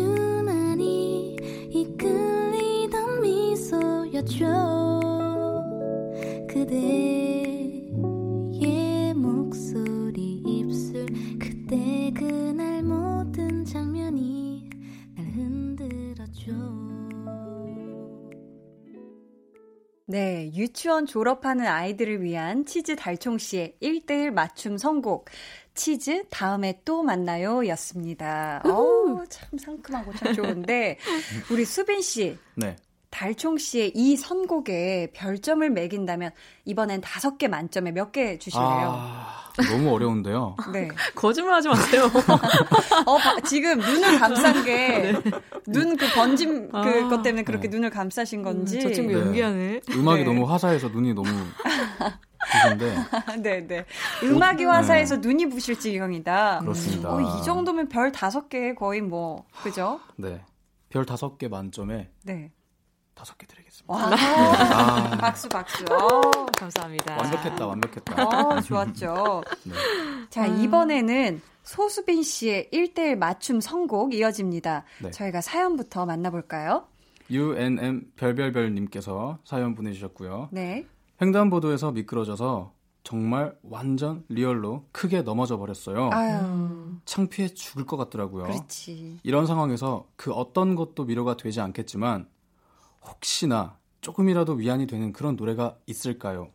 [0.06, 1.36] 유난히
[1.70, 4.95] 이끌리던 미소였죠
[6.66, 7.94] 그대의
[9.14, 11.06] 목소리 입술
[11.40, 14.68] 그때 그날 모든 장면이
[15.16, 16.52] 날 흔들었죠
[20.08, 25.30] 네, 유치원 졸업하는 아이들을 위한 치즈 달총 씨의 1대1 맞춤 선곡.
[25.74, 28.62] 치즈 다음에 또 만나요 였습니다.
[28.66, 30.98] 어우, 참 상큼하고 참 좋은데
[31.52, 32.76] 우리 수빈 씨 네.
[33.20, 36.32] 달총 씨의 이 선곡에 별점을 매긴다면
[36.66, 38.68] 이번엔 다섯 개 만점에 몇 개 주실래요?
[38.68, 40.58] 아, 너무 어려운데요.
[40.74, 40.90] 네.
[41.16, 42.12] 거짓말하지 마세요.
[43.08, 45.14] 어, 바- 지금 눈을 감싼 게
[45.68, 46.82] 눈그 번짐 아.
[46.82, 47.78] 그것 때문에 그렇게 네.
[47.78, 48.82] 눈을 감싸신 건지.
[48.82, 49.20] 저 친구 네.
[49.22, 49.82] 연기하네.
[49.92, 50.26] 음악이 네.
[50.26, 51.30] 너무 화사해서 눈이 너무
[52.52, 52.96] 부신데
[53.42, 53.86] 네, 네.
[54.24, 56.60] 음악이 화사해서 눈이 부실 지경이다.
[56.60, 57.14] 그렇습니다.
[57.16, 60.02] 어, 이 정도면 별 다섯 개 거의 뭐 그죠?
[60.18, 60.42] 네.
[60.90, 62.52] 별 다섯 개 만점에 네.
[63.16, 63.94] 다섯 개 드리겠습니다.
[63.94, 65.84] 와, 아, 박수 박수.
[65.86, 67.16] 어, 감사합니다.
[67.18, 68.24] 완벽했다, 완벽했다.
[68.24, 69.44] 어, 좋았죠.
[69.64, 69.74] 네.
[70.30, 74.84] 자, 이번에는 소수빈 씨의 1대1 맞춤 선곡 이어집니다.
[75.02, 75.12] 네.
[75.12, 76.88] 저희가 사연부터 만나볼까요?
[77.32, 80.50] UNM 별별별님께서 사연 보내주셨고요.
[80.52, 80.86] 네.
[81.22, 82.74] 횡단보도에서 미끄러져서
[83.04, 86.10] 정말 완전 리얼로 크게 넘어져 버렸어요.
[86.12, 88.44] 아유, 창피해 죽을 것 같더라고요.
[88.44, 89.20] 그렇지.
[89.24, 92.28] 이런 상황에서 그 어떤 것도 위로가 되지 않겠지만
[93.08, 96.52] 혹시나 조금이라도 위안이 되는 그런 노래가 있을까요?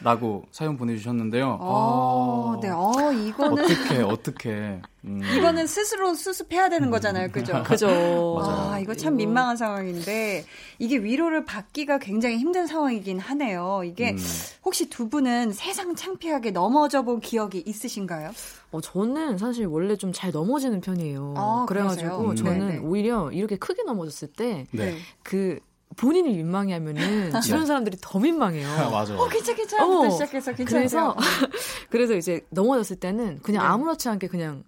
[0.00, 1.58] 라고 사연 보내주셨는데요.
[1.60, 2.68] 어, 아, 네.
[2.68, 7.30] 어, 이거는 어떻게 어떻게 음, 이거는 스스로 수습해야 되는 거잖아요.
[7.30, 7.62] 그죠?
[7.62, 7.86] 그죠.
[8.40, 8.70] 맞아요.
[8.72, 10.44] 아, 이거 참 민망한 상황인데
[10.78, 13.82] 이게 위로를 받기가 굉장히 힘든 상황이긴 하네요.
[13.84, 14.18] 이게 음,
[14.64, 18.32] 혹시 두 분은 세상 창피하게 넘어져 본 기억이 있으신가요?
[18.72, 21.34] 어, 저는 사실 원래 좀 잘 넘어지는 편이에요.
[21.36, 22.34] 아, 그래가지고 그러세요?
[22.34, 22.78] 저는 네네.
[22.78, 24.96] 오히려 이렇게 크게 넘어졌을 때 네.
[25.22, 25.58] 그
[25.96, 28.68] 본인이 민망해하면은 주변 사람들이 더 민망해요.
[28.90, 29.18] 맞아요.
[29.18, 30.80] 어, 괜찮, 괜찮부터 어, 시작해서 괜찮아요.
[30.80, 31.16] 그래서
[31.90, 33.68] 그래서 이제 넘어졌을 때는 그냥 네.
[33.68, 34.64] 아무렇지 않게 그냥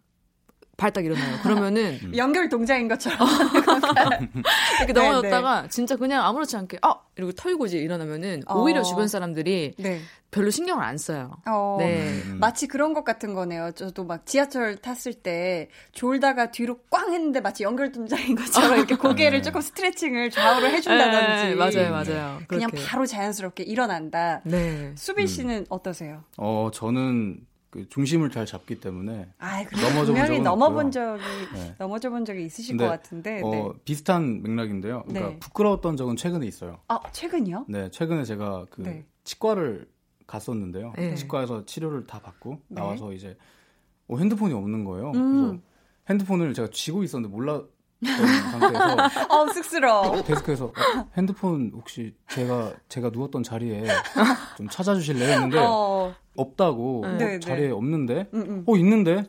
[0.76, 1.38] 발딱 일어나요.
[1.42, 3.18] 그러면은 연결 동작인 것처럼.
[4.78, 8.60] 이렇게 네, 넘어졌다가 진짜 그냥 아무렇지 않게 아 이러고 털고 이제 일어나면은 어.
[8.60, 10.00] 오히려 주변 사람들이 네.
[10.30, 11.30] 별로 신경을 안 써요.
[11.46, 12.20] 어, 네.
[12.26, 13.72] 음, 마치 그런 것 같은 거네요.
[13.72, 19.38] 저도 막 지하철 탔을 때 졸다가 뒤로 꽝 했는데 마치 연결 동작인 것처럼 이렇게 고개를
[19.38, 19.42] 네.
[19.42, 21.48] 조금 스트레칭을 좌우로 해준다든지.
[21.48, 22.38] 네, 맞아요, 맞아요.
[22.48, 22.86] 그냥 그렇게.
[22.86, 24.42] 바로 자연스럽게 일어난다.
[24.44, 24.92] 네.
[24.96, 26.24] 수빈 씨는 어떠세요?
[26.36, 27.38] 어 저는
[27.76, 30.90] 그 중심을 잘 잡기 때문에 아, 넘어져 본 분명히 넘어본.
[30.90, 31.74] 적이 네.
[31.78, 33.42] 넘어져 본 적이 있으실 것 같은데.
[33.44, 33.68] 어, 네.
[33.84, 35.04] 비슷한 맥락인데요.
[35.06, 35.38] 그러니까 네.
[35.40, 36.80] 부끄러웠던 적은 최근에 있어요.
[36.88, 37.66] 아, 최근이요?
[37.68, 39.04] 네, 최근에 제가 그 네.
[39.24, 39.86] 치과를
[40.26, 40.94] 갔었는데요.
[40.96, 41.14] 네.
[41.16, 42.80] 치과에서 치료를 다 받고 네.
[42.80, 43.36] 나와서 이제
[44.08, 45.12] 어, 핸드폰이 없는 거예요.
[45.12, 45.30] 음.
[45.32, 45.58] 그래서
[46.08, 47.68] 핸드폰을 제가 쥐고 있었는데 몰랐던
[48.06, 48.96] 상태에서
[49.34, 50.22] 어, 쑥스러워.
[50.22, 50.72] 데스크에서 어,
[51.16, 53.86] 핸드폰 혹시 제가 제가 누웠던 자리에
[54.56, 55.28] 좀 찾아주실래요?
[55.32, 57.40] 했는데 어, 없다고 네, 어, 네.
[57.40, 58.64] 자리에 없는데 음, 음.
[58.66, 59.24] 어 있는데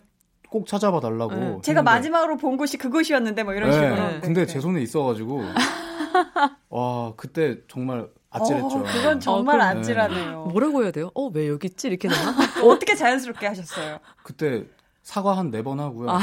[0.50, 1.58] 꼭 찾아봐 달라고 네.
[1.62, 3.96] 제가 마지막으로 본 곳이 그곳이었는데 뭐 이런 네, 식으로.
[3.96, 4.20] 네.
[4.22, 4.48] 근데 네.
[4.54, 5.44] 제 손에 있어가지고
[6.70, 8.66] 와 그때 정말 아찔했죠.
[8.80, 10.46] 어, 그건 정말 어, 아찔하네요.
[10.52, 11.12] 뭐라고 해야 돼요?
[11.16, 11.88] 어, 왜 여기 있지?
[11.88, 12.36] 이렇게 되나?
[12.64, 14.00] 어떻게 자연스럽게 하셨어요?
[14.24, 14.66] 그때
[15.08, 16.10] 사과 한 네 번 하고요.
[16.10, 16.20] 아.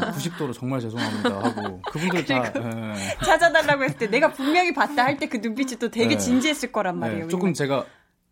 [0.00, 5.18] 네, 90도로 정말 죄송합니다 하고 그분들 다 예, 찾아달라고 했을 때 내가 분명히 봤다 할
[5.18, 6.18] 때 그 눈빛이 또 되게 네.
[6.18, 7.24] 진지했을 거란 말이에요.
[7.24, 7.84] 네, 조금 제가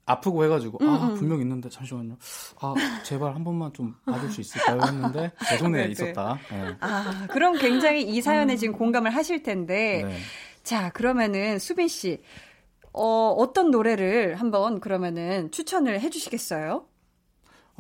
[0.06, 1.14] 아프고 해가지고 음, 아 음.
[1.16, 2.16] 분명 있는데 잠시만요.
[2.62, 4.80] 아 제발 한 번만 좀 봐줄 수 있을까요?
[4.82, 5.90] 했는데 제 손에 네, 네.
[5.92, 6.38] 있었다.
[6.50, 6.76] 네.
[6.80, 10.02] 아, 그럼 굉장히 이 사연에 지금 공감을 하실 텐데.
[10.06, 10.16] 네.
[10.62, 12.22] 자, 그러면은 수빈 씨.
[12.92, 16.86] 어, 어떤 노래를 한번 그러면은 추천을 해 주시겠어요?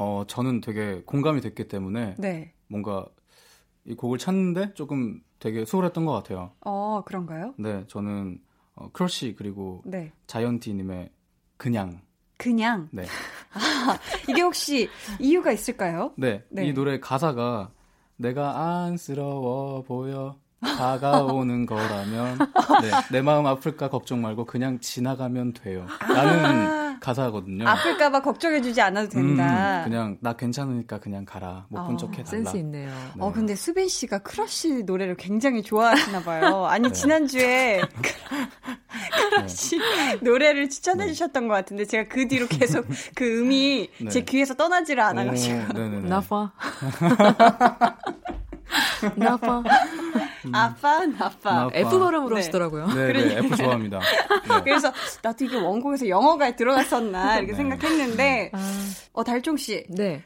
[0.00, 2.54] 어 저는 되게 공감이 됐기 때문에 네.
[2.68, 3.06] 뭔가
[3.84, 6.52] 이 곡을 찾는데 조금 되게 수월했던 것 같아요.
[6.60, 7.52] 어, 그런가요?
[7.58, 8.40] 네, 저는
[8.76, 10.10] 어, 크러쉬 그리고 네.
[10.26, 11.10] 자이언티님의
[11.58, 12.00] 그냥
[12.38, 13.04] 그냥 네,
[14.26, 16.14] 이게 혹시 이유가 있을까요?
[16.16, 16.66] 네, 네.
[16.66, 17.70] 이 노래 가사가
[18.16, 25.86] 내가 안쓰러워 보여 다가오는 거라면 네, 내 마음 아플까 걱정 말고 그냥 지나가면 돼요.
[26.06, 27.66] 라는 가사거든요.
[27.66, 29.78] 아플까봐 걱정해주지 않아도 된다.
[29.80, 31.66] 음, 그냥 나 괜찮으니까 그냥 가라.
[31.70, 32.24] 못본 어, 척 해달라.
[32.26, 32.88] 센스 있네요.
[32.88, 32.94] 네.
[33.18, 36.66] 어, 근데 수빈 씨가 크러쉬 노래를 굉장히 좋아하시나 봐요.
[36.66, 37.80] 아니, 지난주에
[39.30, 39.78] 크러쉬
[40.20, 44.08] 노래를 추천해 주셨던 것 같은데, 제가 그 뒤로 계속 그 음이 네.
[44.10, 45.78] 제 귀에서 떠나지를 않아가지고.
[46.06, 46.52] 나파.
[49.16, 49.62] 나파.
[50.52, 51.50] 아빠, 나빠.
[51.54, 51.70] 나빠.
[51.74, 52.34] F 발음으로 네.
[52.36, 52.86] 하시더라고요.
[52.88, 53.98] 네, 네, F 좋아합니다.
[53.98, 54.60] 네.
[54.64, 57.56] 그래서 나도 이게 원곡에서 영어가 들어갔었나, 이렇게 네.
[57.56, 58.58] 생각했는데, 아,
[59.12, 59.84] 어, 달종 씨.
[59.88, 60.22] 네.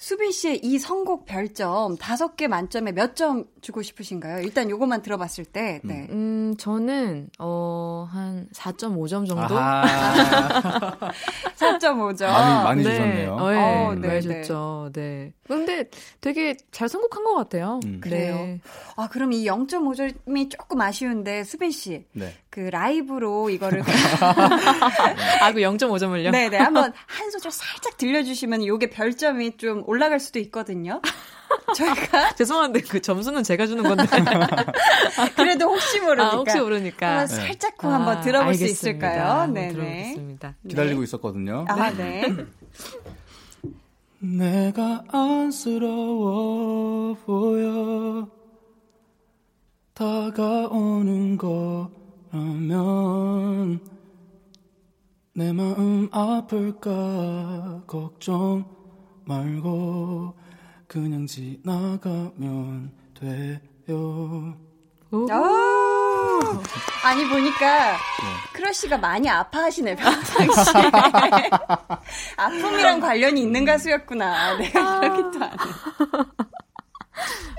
[0.00, 4.40] 수빈 씨의 이 선곡 별점 다섯 개 만점에 몇 점 주고 싶으신가요?
[4.40, 6.06] 일단 요것만 들어봤을 때, 네.
[6.10, 9.58] 음, 저는, 어, 한 4.5점 정도?
[9.58, 10.98] 아하.
[11.56, 12.26] 4.5점.
[12.26, 12.90] 많이, 많이 네.
[12.90, 13.34] 주셨네요.
[13.34, 13.56] 어, 네.
[13.58, 14.42] 어, 네, 많이 네.
[14.42, 14.90] 줬죠.
[14.92, 15.32] 네.
[15.46, 15.88] 근데
[16.20, 17.80] 되게 잘 선곡한 것 같아요.
[17.84, 18.00] 음.
[18.00, 18.34] 그래요?
[18.36, 18.60] 네.
[18.96, 22.06] 아, 그럼 이 0.5점이 조금 아쉬운데, 수빈 씨.
[22.12, 22.34] 네.
[22.50, 23.82] 그그 라이브로 이거를
[25.40, 26.30] 아, 그 0.5점을요?
[26.30, 31.00] 네네 한번 한 소절 살짝 들려주시면 요게 별점이 좀 올라갈 수도 있거든요.
[31.76, 34.04] 저희가 죄송한데 그 점수는 제가 주는 건데.
[35.36, 37.08] 그래도 혹시 모르니까 아, 혹시 모르니까.
[37.08, 39.08] 한번 살짝 쿵 한번 아, 들어볼 수 알겠습니다.
[39.08, 39.46] 있을까요?
[39.52, 39.72] 네네.
[39.72, 40.54] 들어보겠습니다.
[40.68, 41.64] 기다리고 있었거든요.
[41.68, 42.26] 아 네.
[44.20, 46.34] 내가 안쓰러워
[47.24, 48.28] 보여
[49.94, 51.36] 다가오는
[52.32, 53.80] 거라면
[55.34, 58.64] 내 마음 아플까 걱정
[59.24, 60.34] 말고
[60.88, 64.56] 그냥 지나가면 돼요.
[65.10, 65.26] 오.
[67.04, 67.96] 아니 보니까
[68.52, 70.90] 크러쉬가 많이 아파하시네 평상시에
[72.36, 74.56] 아픔이랑 관련이 있는 가수였구나.
[74.56, 75.56] 네 그렇게 또 아네.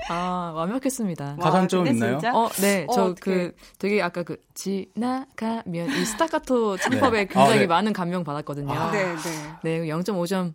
[0.08, 1.36] 아, 완벽했습니다.
[1.36, 2.18] 가산점 있나요?
[2.18, 2.32] 진짜?
[2.34, 2.84] 어, 네.
[2.88, 3.14] 어, 저.
[3.20, 7.26] 그 되게 아까 그 지나가면 이 스타카토 창법에 네.
[7.26, 7.66] 굉장히 아, 네.
[7.68, 8.90] 많은 감명 받았거든요.
[8.90, 9.18] 네, 네.
[9.62, 10.54] 네, 0.5점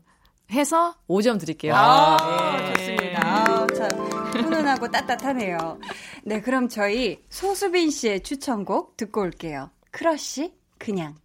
[0.52, 1.74] 해서 5점 드릴게요.
[1.76, 2.18] 아,
[2.62, 2.74] 예.
[2.74, 3.22] 좋습니다.
[3.26, 3.90] 아, 참
[4.34, 5.80] 훈훈하고 따뜻하네요.
[6.24, 9.70] 네, 그럼 저희 소수빈 씨의 추천곡 듣고 올게요.
[9.92, 11.16] 크러쉬 그냥.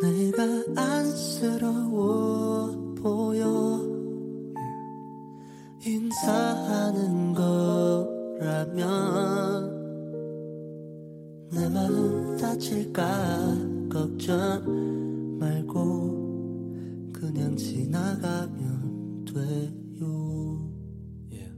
[0.00, 0.42] 내가
[0.76, 2.70] 안쓰러워
[3.02, 3.46] 보여
[5.84, 8.76] 인사하는 거라면
[11.50, 13.06] 내 마음 다칠까
[13.90, 16.15] 걱정 말고
[17.26, 20.06] 그냥 지나가면 돼요
[21.28, 21.50] yeah.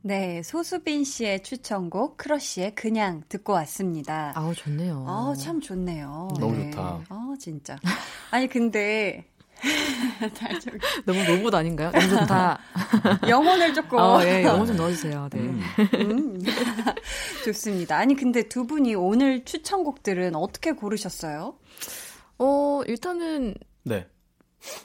[0.00, 4.32] 네, 소수빈 씨의 추천곡 크러쉬의 그냥 듣고 왔습니다.
[4.36, 5.04] 아우, 좋네요.
[5.08, 6.28] 아, 참 좋네요.
[6.38, 6.70] 너무 네.
[6.70, 7.04] 좋다.
[7.08, 7.76] 아, 진짜.
[8.30, 9.28] 아니, 근데
[10.34, 11.90] 잘 좀- 너무 로봇 아닌가요?
[11.90, 12.58] 너무 좋다.
[13.28, 15.28] 영혼을 조금 어, 예, 영어 좀 넣어주세요.
[15.32, 15.38] 네.
[15.40, 16.40] 음.
[17.44, 17.96] 좋습니다.
[17.96, 21.54] 아니 근데 두 분이 오늘 추천곡들은 어떻게 고르셨어요?
[22.38, 24.06] 어, 일단은 네.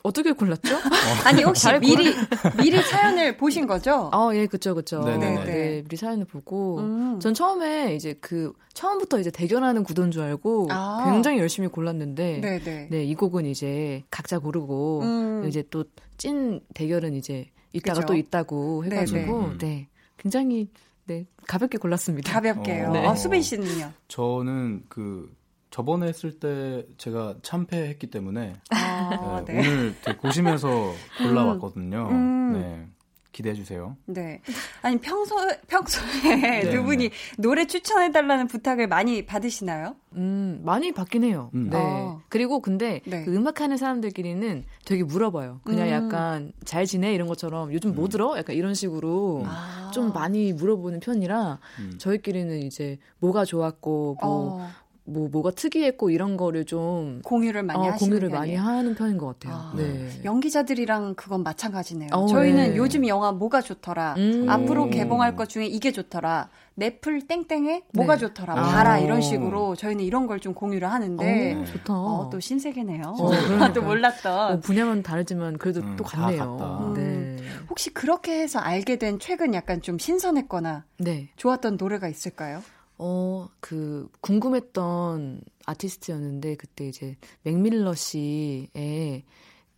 [0.04, 0.78] 어떻게 골랐죠?
[1.26, 2.14] 아니 혹시 잘 미리
[2.62, 4.10] 미리 사연을 보신 거죠?
[4.14, 5.04] 아, 예, 그쵸, 그쵸.
[5.04, 5.44] 네네네.
[5.46, 6.80] 네, 우리 사연을 보고.
[6.80, 7.20] 음.
[7.20, 11.10] 전 처음에 이제 그, 처음부터 이제 대결하는 구도인 줄 알고 아.
[11.12, 12.40] 굉장히 열심히 골랐는데.
[12.42, 12.88] 네네.
[12.92, 15.46] 네, 이 곡은 이제 각자 고르고 음.
[15.48, 15.84] 이제 또
[16.18, 18.08] 찐 대결은 이제 이따가 그죠.
[18.08, 19.58] 또 있다고 해가지고 네네.
[19.58, 20.70] 네, 굉장히
[21.06, 22.32] 네 가볍게 골랐습니다.
[22.32, 22.90] 가볍게요.
[22.90, 23.06] 어, 네.
[23.06, 23.92] 아, 수빈 씨는요?
[24.08, 25.30] 저는 그
[25.74, 29.60] 저번에 했을 때 제가 참패했기 때문에 아, 네, 네.
[29.60, 30.70] 오늘 되게 보시면서
[31.18, 32.10] 골라왔거든요.
[32.12, 32.54] 음.
[32.54, 32.88] 네.
[33.32, 33.98] 기대해 주세요.
[34.06, 34.40] 네.
[34.84, 35.36] 아니 평소
[35.68, 37.10] 평소에 두 네, 분이
[37.40, 39.96] 노래 추천해 달라는 부탁을 많이 받으시나요?
[40.16, 41.50] 음, 많이 받긴 해요.
[41.56, 41.72] 음.
[41.72, 41.78] 네.
[41.78, 42.22] 어.
[42.30, 43.26] 그리고 근데 네.
[43.26, 45.62] 그 음악하는 사람들끼리는 되게 물어봐요.
[45.64, 45.92] 그냥 음.
[45.92, 48.38] 약간 잘 지내 이런 것처럼 요즘 뭐 들어?
[48.38, 49.90] 약간 이런 식으로 아.
[49.92, 51.96] 좀 많이 물어보는 편이라 음.
[51.98, 54.70] 저희끼리는 이제 뭐가 좋았고 뭐, 어,
[55.06, 58.58] 뭐 뭐가 특이했고 이런 거를 좀 공유를 많이 어, 하시는 공유를 편이에요.
[58.62, 59.54] 많이 하는 편인 것 같아요.
[59.54, 60.10] 아, 네.
[60.24, 62.10] 연기자들이랑 그건 마찬가지네요.
[62.14, 62.78] 어, 저희는 네.
[62.78, 64.16] 요즘 영화 뭐가 좋더라.
[64.18, 64.46] 음.
[64.50, 64.90] 앞으로 오.
[64.90, 66.48] 개봉할 것 중에 이게 좋더라.
[66.76, 68.22] 넷플 땡땡에 뭐가 네.
[68.28, 68.54] 좋더라.
[68.58, 68.62] 아.
[68.64, 71.94] 봐라 이런 식으로 저희는 이런 걸 좀 공유를 하는데 어, 좋다.
[71.94, 73.04] 어, 또 신세계네요.
[73.18, 73.72] 어, 그러니까요.
[73.74, 74.52] 또 몰랐던.
[74.54, 76.94] 어, 분야만 다르지만 그래도 음, 또다 같네요.
[76.96, 77.38] 네.
[77.70, 81.30] 혹시 그렇게 해서 알게 된 최근 약간 좀 신선했거나 네.
[81.36, 82.62] 좋았던 노래가 있을까요?
[82.98, 89.24] 어, 그, 궁금했던 아티스트였는데, 그때 이제, 맥밀러 씨의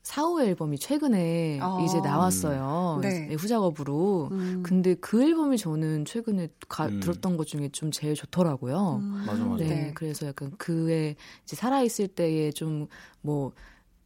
[0.04, 1.80] 사후 앨범이 최근에 아.
[1.84, 3.00] 이제 나왔어요.
[3.02, 3.28] 네.
[3.28, 4.30] 네, 후작업으로.
[4.32, 4.62] 음.
[4.64, 7.00] 근데 그 앨범이 저는 최근에 가- 음.
[7.00, 9.00] 들었던 것 중에 좀 제일 좋더라고요.
[9.02, 9.24] 음.
[9.26, 9.64] 맞아, 맞아.
[9.64, 9.92] 네, 네.
[9.96, 12.88] 그래서 약간 그의 이제 살아있을 때의 좀
[13.22, 13.52] 뭐,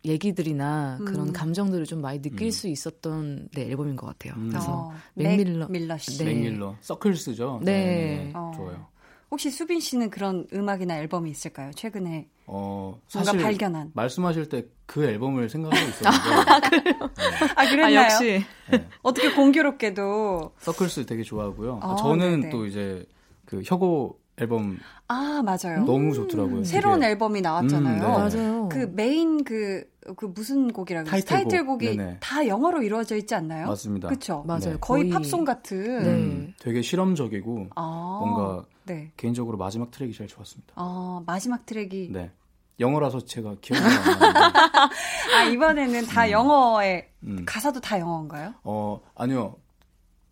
[0.05, 1.33] 얘기들이나 그런 음.
[1.33, 2.51] 감정들을 좀 많이 느낄 음.
[2.51, 4.33] 수 있었던 네, 앨범인 것 같아요.
[4.37, 4.47] 음.
[4.47, 5.67] 그래서 어, 맥밀러.
[5.67, 6.17] 맥밀러 씨.
[6.23, 6.33] 네.
[6.33, 7.59] 맥밀러 서클스죠.
[7.63, 8.31] 네.
[8.33, 8.53] 어.
[8.55, 8.87] 좋아요.
[9.31, 11.71] 혹시 수빈 씨는 그런 음악이나 앨범이 있을까요?
[11.75, 13.91] 최근에 어, 뭔가 사실 발견한.
[13.93, 17.05] 말씀하실 때 그 앨범을 생각하고 있었는데
[17.55, 17.95] 아 그랬나요?
[18.05, 18.43] 역시.
[18.71, 18.87] 네.
[19.03, 21.79] 어떻게 공교롭게도 Circles 되게 좋아하고요.
[21.83, 22.49] 아, 저는 네네.
[22.49, 23.05] 또 이제
[23.45, 24.77] 그 혁오 앨범
[25.07, 25.83] 아 맞아요.
[25.85, 26.63] 너무 좋더라고요.
[26.63, 27.11] 새로운 되게.
[27.11, 27.95] 앨범이 나왔잖아요.
[27.95, 28.07] 음, 네.
[28.39, 28.69] 맞아요.
[28.69, 29.83] 그 메인 그,
[30.15, 31.09] 그 무슨 곡이라고?
[31.09, 31.49] 타이틀곡.
[31.49, 32.17] 타이틀곡이 네네.
[32.19, 33.67] 다 영어로 이루어져 있지 않나요?
[33.67, 34.07] 맞습니다.
[34.07, 34.43] 그렇죠.
[34.47, 34.59] 맞아요.
[34.59, 34.77] 네.
[34.79, 35.77] 거의, 거의- 팝송 같은.
[36.03, 36.09] 네.
[36.09, 39.11] 음, 되게 실험적이고 아, 뭔가 네.
[39.17, 40.73] 개인적으로 마지막 트랙이 제일 좋았습니다.
[40.75, 42.31] 아 마지막 트랙이 네.
[42.79, 44.49] 영어라서 제가 기억이 안 나는데.
[45.35, 47.43] 아 이번에는 다 영어에 음.
[47.45, 48.53] 가사도 다 영어인가요?
[48.63, 49.55] 어, 아니요.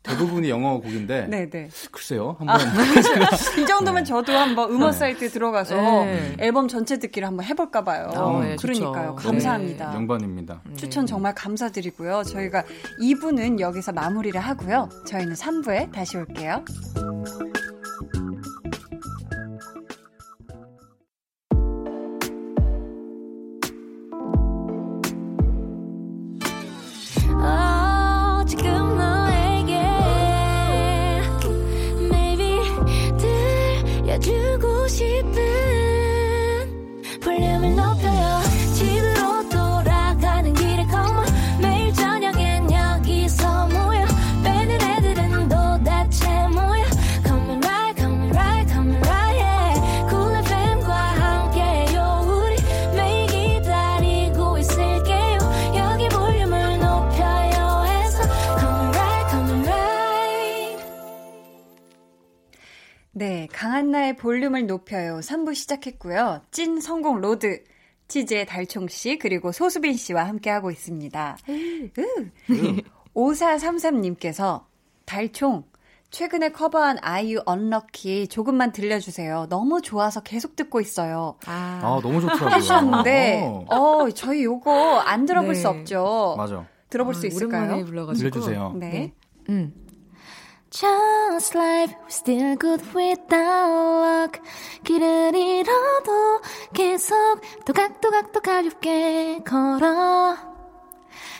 [0.07, 1.69] 대부분이 영어 곡인데 네, 네.
[1.91, 2.59] 글쎄요 한번
[3.61, 4.07] 이 정도면 네.
[4.07, 4.97] 저도 한번 음원 네.
[4.97, 6.35] 사이트에 들어가서 네.
[6.39, 8.09] 앨범 전체 듣기를 한번 해볼까 봐요.
[8.15, 9.15] 어, 네, 그러니까요.
[9.17, 9.27] 좋죠.
[9.29, 9.91] 감사합니다.
[9.91, 10.61] 명반입니다.
[10.75, 12.23] 추천 정말 감사드리고요.
[12.23, 12.63] 저희가
[13.01, 14.89] 2부는 여기서 마무리를 하고요.
[15.05, 16.63] 저희는 3부에 다시 올게요.
[63.57, 65.17] 강한나의 볼륨을 높여요.
[65.17, 66.41] 3부 시작했고요.
[66.51, 67.63] 찐 성공 로드.
[68.07, 71.37] 치즈의 달총 씨, 그리고 소수빈 씨와 함께하고 있습니다.
[71.49, 71.89] 으.
[73.15, 74.63] 5433님께서,
[75.05, 75.63] 달총,
[76.11, 79.47] 최근에 커버한 아이유 Unlucky 조금만 들려주세요.
[79.49, 81.35] 너무 좋아서 계속 듣고 있어요.
[81.47, 82.49] 아, 아 너무 좋더라고요.
[82.55, 85.59] 해주셨는데, 어, 어, 저희 요거 안 들어볼 네.
[85.59, 86.35] 수 없죠.
[86.37, 86.65] 맞아.
[86.89, 87.63] 들어볼 아, 수 있을까요?
[87.63, 88.29] 오랜만에 불러가지고.
[88.29, 88.73] 들려주세요.
[88.77, 89.13] 네.
[89.49, 89.86] 음.
[90.79, 94.39] Just life, we're still good without luck.
[94.83, 96.39] 길을 잃어도
[96.71, 97.15] 계속
[97.65, 100.37] 또각또각또 가볍게 걸어.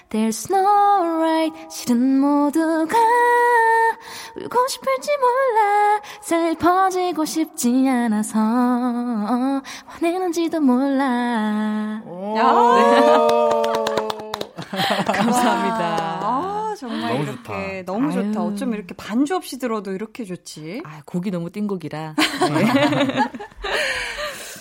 [0.10, 2.98] There's no right, 실은 모두가
[4.38, 6.02] 울고 싶을지 몰라.
[6.22, 8.40] 슬퍼지고 싶지 않아서
[9.86, 12.02] 화내는지도 몰라.
[15.14, 16.57] 감사합니다.
[16.78, 17.54] 아, 정말 너무 이렇게 좋다.
[17.86, 18.40] 너무 좋다.
[18.40, 18.48] 아유.
[18.48, 20.84] 어쩜 이렇게 반주 없이 들어도 이렇게 좋지?
[20.86, 22.16] 아, 곡이 너무 띵곡이라.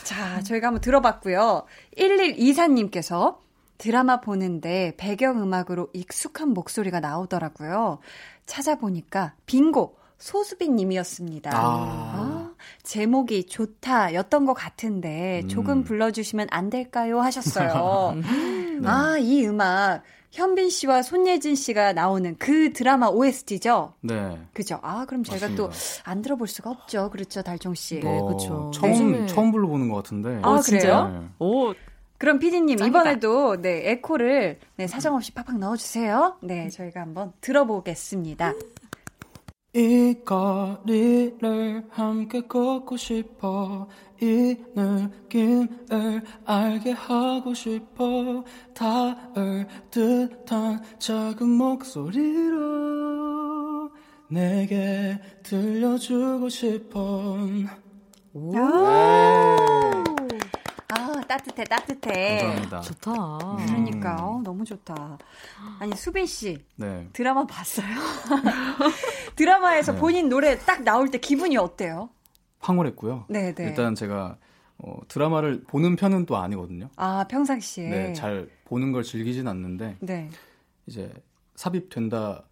[0.04, 1.64] 자, 저희가 한번 들어봤고요.
[1.98, 3.38] 1124님께서
[3.78, 7.98] 드라마 보는데 배경음악으로 익숙한 목소리가 나오더라고요.
[8.46, 11.50] 찾아보니까 빙고 소수빈 님이었습니다.
[11.52, 11.58] 아.
[11.58, 15.84] 아, 제목이 좋다 였던 것 같은데 조금 음.
[15.84, 17.20] 불러주시면 안 될까요?
[17.20, 18.14] 하셨어요.
[18.80, 18.88] 네.
[18.88, 20.02] 아, 이 음악
[20.36, 23.94] 현빈 씨와 손예진 씨가 나오는 그 드라마 OST죠?
[24.02, 24.38] 네.
[24.52, 24.78] 그죠?
[24.82, 25.54] 아, 그럼 제가.
[25.56, 25.70] 또
[26.04, 27.10] 안 들어볼 수가 없죠.
[27.10, 28.00] 그렇죠, 달총 씨.
[28.00, 28.70] 네, 그쵸.
[28.74, 30.38] 처음 요즘에- 처음 불러보는 것 같은데.
[30.42, 31.08] 아, 그래요?
[31.20, 31.26] 네.
[31.38, 31.72] 오,
[32.18, 32.78] 그럼 피디님.
[32.84, 36.36] 이번에도 네 에코를 네 사정없이 팍팍 넣어주세요.
[36.42, 38.52] 네 저희가 한번 들어보겠습니다.
[39.76, 43.86] 이 거리를 함께 걷고 싶어.
[44.22, 48.42] 이 느낌을 알게 하고 싶어.
[48.72, 52.56] 닿을 듯한 작은 목소리로
[54.30, 57.36] 내게 들려주고 싶어.
[58.54, 59.95] 아
[61.26, 62.38] 따뜻해 따뜻해.
[62.38, 63.12] 감사합니다 좋다.
[63.66, 65.18] 그러니까 어, 너무 좋다.
[65.78, 67.08] 아니 수빈 씨 네.
[67.12, 67.86] 드라마 봤어요?
[69.36, 69.98] 드라마에서 네.
[69.98, 72.08] 본인 노래 딱 나올 때 기분이 어때요?
[72.60, 73.64] 황홀했고요 네 네.
[73.64, 74.36] 일단 제가
[74.78, 77.88] 어, 드라마를 보는 편은 또 아니거든요 아 평상시에.
[77.88, 80.28] 네, 잘 보는 걸 즐기진 않는데 네.
[80.86, 81.12] 이제
[81.54, 82.42] 삽입된다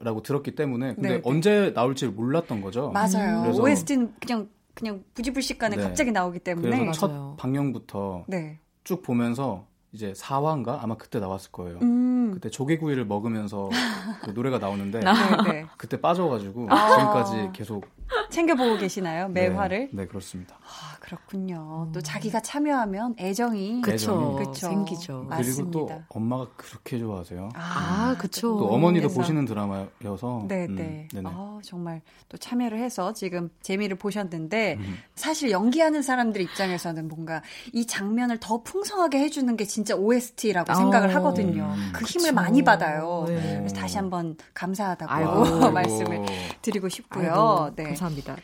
[0.00, 1.22] 라고 들었기 때문에 근데 네, 네.
[1.24, 2.90] 언제 나올지 몰랐던 거죠.
[2.92, 3.42] 맞아요.
[3.42, 4.48] 그래서- OST는 그냥
[4.78, 5.82] 그냥 부지불식간에 네.
[5.82, 6.68] 갑자기 나오기 때문에.
[6.68, 7.34] 그래서 맞아요.
[7.36, 8.60] 첫 방영부터 네.
[8.84, 11.78] 쭉 보면서 이제 4화인가 아마 그때 나왔을 거예요.
[11.82, 12.30] 음.
[12.32, 13.68] 그때 조개구이를 먹으면서
[14.22, 15.12] 그 노래가 나오는데 네,
[15.50, 15.66] 네.
[15.76, 16.90] 그때 빠져가지고 아.
[16.90, 17.86] 지금까지 계속
[18.30, 19.28] 챙겨보고 계시나요?
[19.28, 19.90] 매화를?
[19.92, 20.44] 네, 네 그렇군요.
[20.52, 21.88] 아, 그렇군요.
[21.92, 24.36] 또 자기가 참여하면 애정이 그쵸.
[24.36, 24.68] 그쵸.
[24.68, 25.24] 생기죠.
[25.28, 25.36] 맞습니다.
[25.36, 27.50] 그리고 또 엄마가 그렇게 좋아하세요.
[27.54, 28.58] 아, 그쵸.
[28.58, 29.20] 또 어머니도 그래서.
[29.20, 31.08] 보시는 드라마여서 네, 음, 네.
[31.12, 31.28] 네네.
[31.32, 34.98] 아, 정말 또 참여를 해서 지금 재미를 보셨는데 음.
[35.14, 37.42] 사실 연기하는 사람들 입장에서는 뭔가
[37.72, 41.72] 이 장면을 더 풍성하게 해주는 게 진짜 OST라고 어, 생각을 하거든요.
[41.76, 42.34] 음, 그 힘을 그쵸.
[42.34, 43.24] 많이 받아요.
[43.26, 43.56] 네.
[43.58, 45.70] 그래서 다시 한번 감사하다고 아이고.
[45.72, 46.24] 말씀을
[46.62, 47.32] 드리고 싶고요.
[47.32, 47.84] 아이고, 네.
[47.84, 48.36] 감사합니다.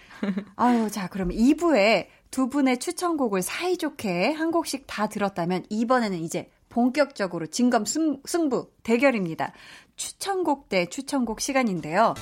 [0.57, 7.47] 아유, 자, 그럼 2부에 두 분의 추천곡을 사이좋게 한 곡씩 다 들었다면 이번에는 이제 본격적으로
[7.47, 9.53] 진검 승, 승부 대결입니다.
[9.95, 12.15] 추천곡 대 추천곡 시간인데요.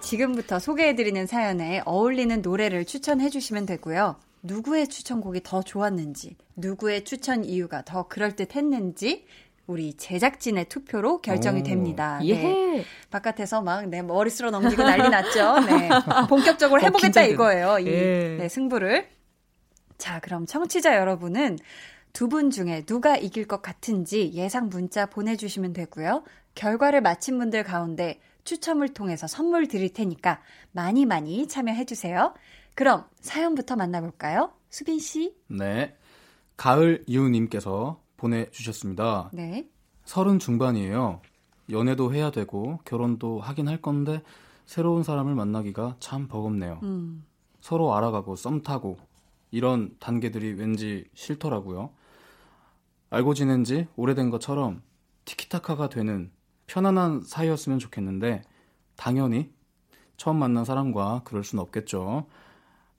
[0.00, 4.20] 지금부터 소개해드리는 사연에 어울리는 노래를 추천해주시면 되고요.
[4.44, 9.24] 누구의 추천곡이 더 좋았는지, 누구의 추천 이유가 더 그럴듯 했는지,
[9.68, 11.62] 우리 제작진의 투표로 결정이 오.
[11.62, 12.18] 됩니다.
[12.22, 12.28] 네.
[12.78, 12.84] 예.
[13.10, 15.60] 바깥에서 막 내 머리 쓸어 넘기고 난리 났죠.
[15.60, 15.88] 네.
[16.28, 17.34] 본격적으로 어, 해보겠다 긴장되네.
[17.34, 17.78] 이거예요.
[17.78, 18.36] 이 예.
[18.38, 19.06] 네, 승부를.
[19.98, 21.58] 자, 그럼 청취자 여러분은
[22.14, 26.24] 두 분 중에 누가 이길 것 같은지 예상 문자 보내주시면 되고요.
[26.54, 30.40] 결과를 마친 분들 가운데 추첨을 통해서 선물 드릴 테니까
[30.72, 32.34] 많이 많이 참여해주세요.
[32.74, 34.50] 그럼 사연부터 만나볼까요?
[34.70, 35.34] 수빈 씨.
[35.48, 35.94] 네.
[36.56, 39.30] 가을 이우님께서 보내주셨습니다.
[39.32, 39.66] 네.
[40.04, 41.22] 서른 중반이에요.
[41.70, 44.22] 연애도 해야 되고 결혼도 하긴 할 건데
[44.66, 46.80] 새로운 사람을 만나기가 참 버겁네요.
[46.82, 47.24] 음.
[47.60, 48.98] 서로 알아가고 썸 타고
[49.50, 51.90] 이런 단계들이 왠지 싫더라고요.
[53.10, 54.82] 알고 지낸 지 오래된 것처럼
[55.24, 56.30] 티키타카가 되는
[56.66, 58.42] 편안한 사이였으면 좋겠는데
[58.96, 59.50] 당연히
[60.16, 62.26] 처음 만난 사람과 그럴 순 없겠죠.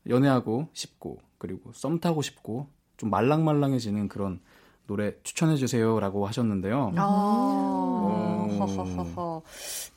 [0.08, 2.68] 연애하고 싶고 그리고 썸 타고 싶고
[2.98, 4.42] 좀 말랑말랑해지는 그런
[4.90, 6.94] 노래 추천해 주세요라고 하셨는데요.
[6.96, 8.48] 아.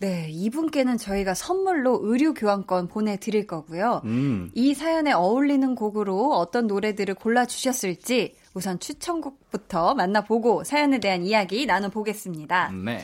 [0.00, 4.02] 네, 이분께는 저희가 선물로 의류 교환권 보내드릴 거고요.
[4.04, 4.50] 음.
[4.54, 12.72] 이 사연에 어울리는 곡으로 어떤 노래들을 골라 주셨을지 우선 추천곡부터 만나보고 사연에 대한 이야기 나눠보겠습니다.
[12.72, 12.98] 네.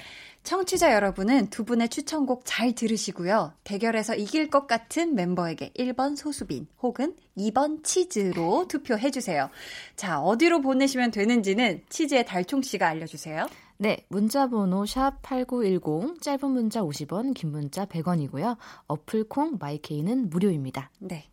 [0.49, 3.53] 청취자 여러분은 두 분의 추천곡 잘 들으시고요.
[3.65, 9.51] 대결에서 이길 것 같은 멤버에게 1번 소수빈 혹은 2번 치즈로 투표해주세요.
[9.95, 13.47] 자, 어디로 보내시면 되는지는 치즈의 달총 씨가 알려주세요.
[13.77, 18.57] 네, 문자 번호 샵 8910, 짧은 문자 50원, 긴 문자 100원이고요.
[18.87, 20.91] 어플 콩 마이케이는 무료입니다.
[20.99, 21.29] 네.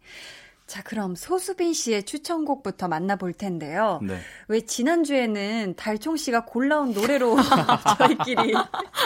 [0.68, 4.00] 자, 그럼 소수빈 씨의 추천곡부터 만나볼 텐데요.
[4.02, 4.18] 네.
[4.48, 7.38] 왜 지난주에는 달총 씨가 골라온 노래로
[8.00, 8.54] 저희끼리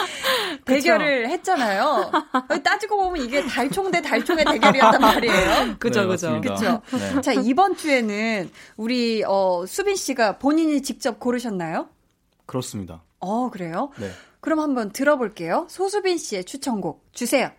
[0.64, 2.10] 대결을 했잖아요.
[2.64, 5.76] 따지고 보면 이게 달총 대 달총의 대결이었단 말이에요.
[5.78, 6.30] 그죠, 네, 그죠.
[6.30, 6.54] 맞습니다.
[6.54, 6.96] 그쵸.
[6.96, 7.20] 네.
[7.20, 11.88] 자, 이번 주에는 우리 어 수빈 씨가 본인이 직접 고르셨나요?
[12.46, 13.02] 그렇습니다.
[13.18, 13.90] 어, 그래요?
[13.98, 14.10] 네.
[14.40, 15.66] 그럼 한번 들어볼게요.
[15.68, 17.50] 소수빈 씨의 추천곡 주세요.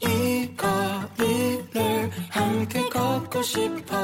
[0.00, 0.41] 이
[3.42, 3.96] 싶어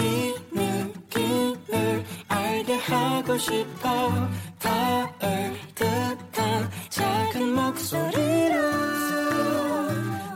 [0.00, 8.60] 이 느낌을 알게 하고 싶어 닿을 듯한 작은 목소리로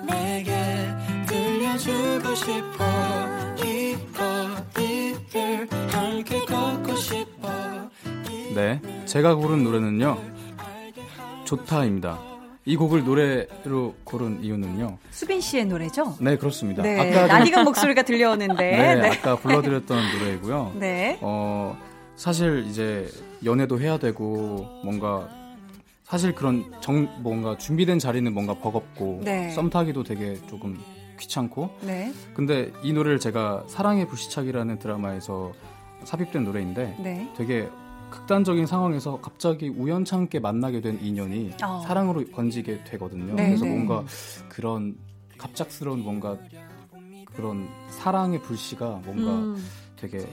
[0.07, 0.55] 내게
[1.27, 2.85] 들려주고 싶어
[3.65, 7.91] 이 거리를 함께 걷고 싶어
[8.55, 10.17] 네, 제가 고른 노래는요.
[11.45, 12.34] 좋다입니다.
[12.67, 14.97] 이 곡을 노래로 고른 이유는요.
[15.11, 16.17] 수빈 씨의 노래죠?
[16.19, 16.83] 네, 그렇습니다.
[16.83, 16.99] 네.
[16.99, 18.55] 아까 좀- 낯익은 목소리가 들려오는데.
[18.77, 19.09] 네, 네.
[19.11, 20.73] 아까 불러드렸던 노래이고요.
[20.79, 21.19] 네.
[21.21, 21.77] 어,
[22.17, 23.07] 사실 이제
[23.45, 25.29] 연애도 해야 되고 뭔가
[26.05, 29.51] 사실 그런 정 뭔가 준비된 자리는 뭔가 버겁고 네.
[29.51, 30.79] 썸 타기도 되게 조금
[31.19, 32.13] 귀찮고 네.
[32.33, 35.53] 근데 이 노래를 제가 사랑의 불시착이라는 드라마에서
[36.05, 37.29] 삽입된 노래인데 네.
[37.37, 37.69] 되게
[38.15, 41.83] 극단적인 상황에서 갑자기 우연찮게 만나게 된 인연이 어.
[41.85, 43.35] 사랑으로 번지게 되거든요.
[43.35, 43.71] 네, 그래서 네.
[43.73, 44.05] 뭔가
[44.49, 44.97] 그런
[45.37, 46.39] 갑작스러운 뭔가
[47.35, 49.57] 그런 사랑의 불씨가 뭔가 음,
[49.97, 50.25] 되게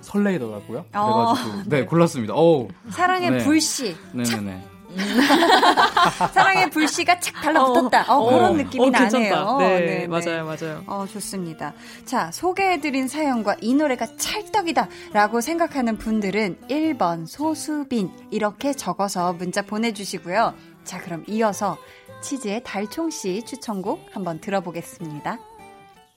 [0.00, 0.86] 설레이더라고요.
[0.94, 2.34] 어, 그래가지고 네, 골랐습니다.
[2.34, 3.44] 오, 사랑의 네.
[3.44, 3.94] 불씨.
[4.14, 4.71] 네네네.
[6.32, 8.04] 사랑의 불씨가 착 달라붙었다.
[8.08, 9.58] 어, 그런 느낌이 나네요.
[9.58, 10.82] 네, 맞아요, 맞아요.
[10.86, 11.72] 어, 좋습니다.
[12.04, 20.54] 자, 소개해드린 사연과 이 노래가 찰떡이다 라고 생각하는 분들은 1번 소수빈 이렇게 적어서 문자 보내주시고요.
[20.84, 21.78] 자, 그럼 이어서
[22.22, 25.38] 치즈의 달총씨 추천곡 한번 들어보겠습니다.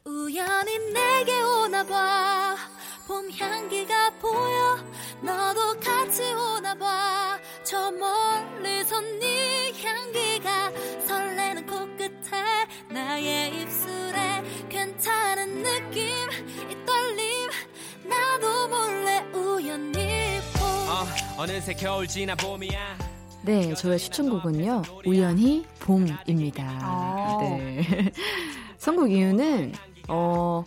[0.06, 2.76] 우연히 내게 오나 봐
[3.08, 4.78] 봄 향기가 보여
[5.22, 10.72] 너도 같이 오나 봐 저 멀리서 네 향기가
[11.08, 16.06] 설레는 코끝에 나의 입술에 괜찮은 느낌
[16.70, 17.50] 이 떨림
[18.08, 22.98] 나도 몰래 우연히 보 어느새 겨울 지나 봄이야
[23.42, 26.64] 네, 저의 추천곡은요, 우연히 봄입니다.
[26.82, 27.38] 아.
[27.42, 28.12] 네.
[28.80, 29.72] 선곡 이유는,
[30.08, 30.64] 어,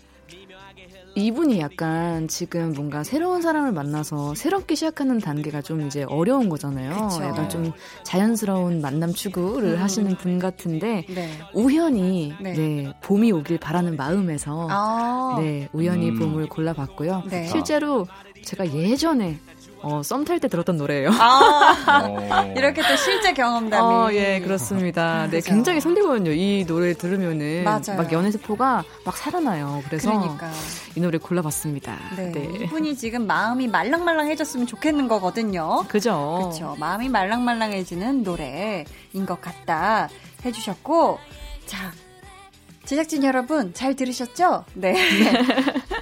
[1.18, 7.08] 이분이 약간 지금 뭔가 새로운 사람을 만나서 새롭게 시작하는 단계가 좀 이제 어려운 거잖아요.
[7.08, 7.24] 그쵸.
[7.24, 7.72] 약간 좀
[8.04, 9.82] 자연스러운 만남 추구를 음.
[9.82, 11.30] 하시는 분 같은데, 네.
[11.54, 12.52] 우연히, 네.
[12.52, 12.92] 네.
[13.02, 16.18] 봄이 오길 바라는 마음에서, 아, 네, 우연히 음.
[16.18, 17.24] 봄을 골라봤고요.
[17.28, 17.46] 네.
[17.46, 18.06] 실제로
[18.44, 19.38] 제가 예전에,
[19.82, 21.10] 어, 썸 탈 때 들었던 노래예요.
[21.12, 23.82] 아, 어, 이렇게 또 실제 경험담이.
[23.94, 25.26] 어, 예, 그렇습니다.
[25.30, 25.50] 네, 그죠.
[25.50, 26.32] 굉장히 설레거든요.
[26.32, 27.96] 이 노래 들으면은 맞아요.
[27.96, 29.82] 막 연애 세포가 막 살아나요.
[29.86, 30.50] 그래서 그러니까.
[30.96, 31.96] 이 노래 골라봤습니다.
[32.16, 32.32] 네.
[32.32, 32.64] 네.
[32.64, 35.84] 이분이 지금 마음이 말랑말랑해졌으면 좋겠는 거거든요.
[35.88, 36.38] 그죠?
[36.40, 36.76] 그렇죠.
[36.78, 38.84] 마음이 말랑말랑해지는 노래인
[39.26, 40.08] 것 같다
[40.44, 41.18] 해주셨고,
[41.66, 41.92] 자,
[42.88, 44.64] 제작진 여러분 잘 들으셨죠?
[44.72, 44.94] 네.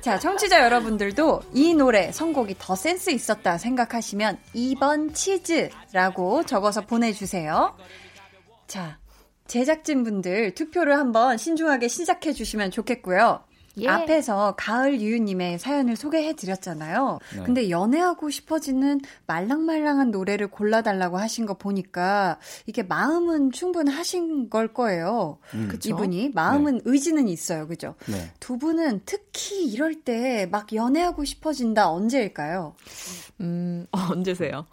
[0.02, 7.76] 자, 청취자 여러분들도 이 노래 선곡이 더 센스 있었다 생각하시면 2번 치즈라고 적어서 보내주세요.
[8.68, 9.00] 자,
[9.48, 13.42] 제작진 분들 투표를 한번 신중하게 시작해 주시면 좋겠고요.
[13.78, 13.88] 예.
[13.88, 17.18] 앞에서 가을 유유님의 사연을 소개해 드렸잖아요.
[17.36, 17.42] 네.
[17.44, 25.38] 근데 연애하고 싶어지는 말랑말랑한 노래를 골라달라고 하신 거 보니까 이게 마음은 충분하신 걸 거예요.
[25.54, 25.68] 음.
[25.70, 25.90] 그쵸?
[25.90, 27.94] 이분이 마음은 의지는 있어요, 그죠?
[28.06, 28.30] 네.
[28.40, 32.74] 두 분은 특히 이럴 때 막 연애하고 싶어진다 언제일까요?
[33.40, 34.66] 음, 어, 언제세요?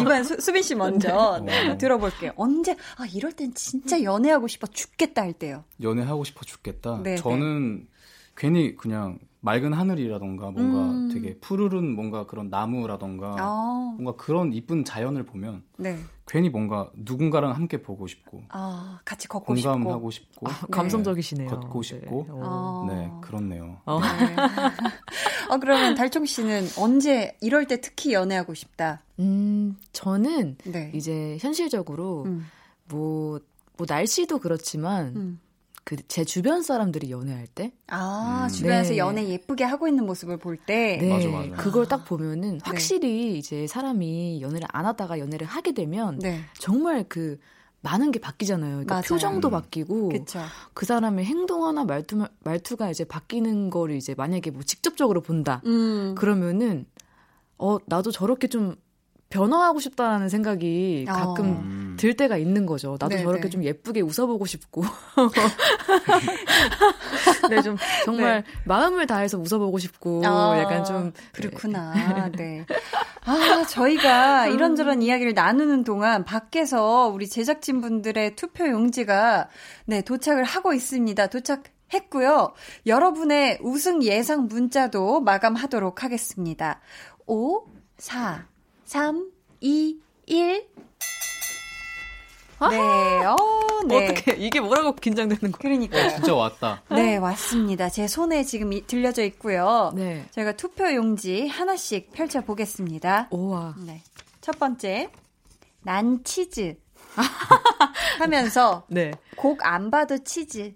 [0.00, 1.78] 이번 수, 수빈 씨 먼저 네.
[1.78, 2.32] 들어볼게요.
[2.36, 5.64] 언제 아 이럴 땐 진짜 연애하고 싶어 죽겠다 할 때요.
[5.82, 7.00] 연애하고 싶어 죽겠다.
[7.02, 7.86] 네, 저는
[8.40, 11.10] 괜히 그냥 맑은 하늘이라던가 뭔가 음.
[11.12, 15.98] 되게 푸르른 뭔가 그런 나무라던가 아, 뭔가 그런 이쁜 자연을 보면 네.
[16.26, 19.72] 괜히 뭔가 누군가랑 함께 보고 싶고 아 같이 걷고 싶고.
[19.72, 21.48] 공감하고 싶고 아, 감성적이시네요.
[21.50, 22.22] 걷고 싶고.
[22.22, 22.32] 네.
[22.32, 22.86] 어.
[22.88, 23.76] 네 그렇네요.
[23.84, 24.00] 어.
[24.00, 24.36] 네.
[25.52, 29.02] 어, 그러면 달총 씨는 언제 이럴 때 특히 연애하고 싶다.
[29.18, 30.90] 음, 저는 네.
[30.94, 32.46] 이제 현실적으로 음,
[32.88, 33.38] 뭐,
[33.76, 35.40] 뭐 날씨도 그렇지만 음.
[35.90, 38.48] 그 제 주변 사람들이 연애할 때 아, 음.
[38.54, 38.98] 주변에서 네.
[38.98, 40.98] 연애 예쁘게 하고 있는 모습을 볼 때.
[41.00, 41.60] 네, 맞아, 맞아.
[41.60, 46.42] 그걸 딱 보면은 확실히 이제 사람이 연애를 안 하다가 연애를 하게 되면 네.
[46.60, 47.40] 정말 그
[47.80, 48.70] 많은 게 바뀌잖아요.
[48.70, 49.02] 그러니까 맞아요.
[49.02, 49.50] 표정도 음.
[49.50, 50.38] 바뀌고 그쵸.
[50.74, 55.60] 그 사람의 행동하나 말투 말투가 이제 바뀌는 거를 이제 만약에 뭐 직접적으로 본다.
[55.66, 56.14] 음.
[56.16, 56.86] 그러면은
[57.58, 58.76] 어 나도 저렇게 좀
[59.30, 61.12] 변화하고 싶다라는 생각이 어.
[61.12, 61.96] 가끔 음.
[61.98, 62.96] 들 때가 있는 거죠.
[63.00, 63.50] 나도 네, 저렇게 네.
[63.50, 64.82] 좀 예쁘게 웃어보고 싶고.
[67.48, 72.28] 네, 좀 정말 마음을 다해서 웃어보고 싶고, 아, 약간 좀 그렇구나.
[72.36, 72.66] 네.
[73.24, 79.48] 아, 저희가 이런저런 이야기를 나누는 동안 밖에서 우리 제작진분들의 투표 용지가
[79.86, 81.28] 네, 도착을 하고 있습니다.
[81.28, 81.62] 도착
[81.94, 82.52] 했고요.
[82.86, 86.80] 여러분의 우승 예상 문자도 마감하도록 하겠습니다.
[87.26, 87.66] 5,
[87.98, 88.46] 4,
[88.94, 89.30] 3,
[89.60, 90.66] 2, 1.
[92.70, 92.76] 네,
[93.24, 93.36] 어,
[93.86, 94.10] 네.
[94.10, 95.60] 어떻게 이게 뭐라고 긴장되는 거야?
[95.60, 96.10] 그러니까요.
[96.10, 96.82] 진짜 왔다.
[96.90, 97.88] 네, 왔습니다.
[97.88, 99.92] 제 손에 지금 이- 들려져 있고요.
[99.94, 100.26] 네.
[100.32, 103.28] 저희가 투표 용지 하나씩 펼쳐 보겠습니다.
[103.30, 103.76] 오와.
[103.78, 104.02] 네.
[104.40, 105.12] 첫 번째.
[105.82, 106.74] 난 치즈.
[108.18, 109.12] 하면서 네.
[109.36, 110.74] 곡 안 봐도 치즈.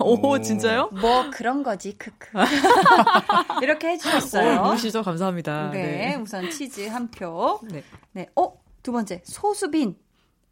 [0.00, 0.40] 오, 오.
[0.40, 0.90] 진짜요?
[0.92, 1.96] 뭐 그런 거지.
[1.96, 2.30] 크크.
[3.62, 4.62] 이렇게 해 어, 주셨어요.
[4.62, 5.02] 무시죠.
[5.02, 5.70] 감사합니다.
[5.70, 7.60] 네, 우선 치즈 한 표.
[7.64, 7.82] 네.
[8.12, 8.26] 네.
[8.36, 8.52] 어,
[8.82, 9.22] 두 번째.
[9.24, 9.96] 소수빈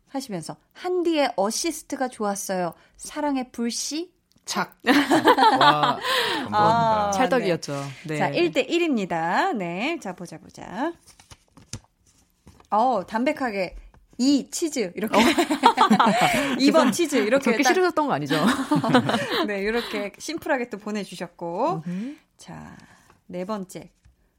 [0.08, 2.74] 하시면서 한디의 어시스트가 좋았어요.
[2.96, 4.12] 사랑의 불씨.
[4.44, 4.80] 착.
[5.60, 6.48] 와 감사합니다.
[6.50, 7.84] 아, 찰떡이었죠.
[8.08, 8.16] 네.
[8.16, 9.54] 자, 1대 1입니다.
[9.54, 9.98] 네.
[10.00, 10.92] 자, 보자, 보자.
[12.70, 13.76] 어, 담백하게.
[14.20, 15.18] 이 치즈 이렇게.
[16.60, 18.36] 2번 치즈 이렇게 그렇게 딱- 싫으셨던 거 아니죠?
[19.48, 21.82] 네 이렇게 심플하게 또 보내주셨고.
[22.36, 22.76] 자
[23.26, 23.90] 네 번째.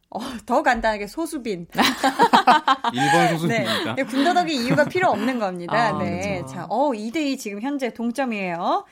[0.10, 1.68] 어, 더 간단하게 소수빈.
[1.72, 3.28] 1번 네.
[3.30, 3.96] 소수입니까?
[3.96, 5.74] 네, 군더더기 이유가 필요 없는 겁니다.
[5.96, 6.40] 아, 네.
[6.40, 6.54] 그렇죠.
[6.54, 8.86] 자, 어 2대2 지금 현재 동점이에요.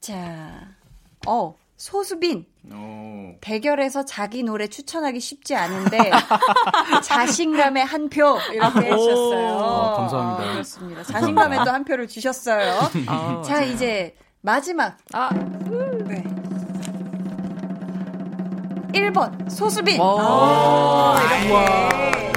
[0.00, 0.68] 자
[1.26, 1.54] 어
[1.86, 3.34] 소수빈 오.
[3.40, 5.98] 대결에서 자기 노래 추천하기 쉽지 않은데
[7.02, 9.48] 자신감의 한 표 이렇게 해주셨어요.
[9.48, 10.48] 어, 감사합니다.
[10.48, 11.02] 어, 그렇습니다.
[11.02, 12.88] 자신감에 또 한 표를 주셨어요.
[13.08, 16.22] 아, 자 이제 마지막 아, 네.
[18.92, 20.00] 1번 소수빈.
[20.00, 20.18] 오.
[20.20, 21.48] 아, 이렇게.
[21.48, 22.32] 네.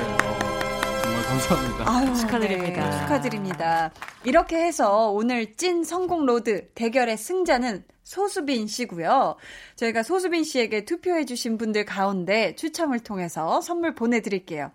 [1.03, 1.91] 정말 감사합니다.
[1.91, 2.89] 아유, 축하드립니다.
[2.89, 3.91] 네, 축하드립니다.
[4.23, 9.35] 이렇게 해서 오늘 찐 성공 로드 대결의 승자는 소수빈 씨고요.
[9.75, 14.71] 저희가 소수빈 씨에게 투표해 주신 분들 가운데 추첨을 통해서 선물 보내드릴게요.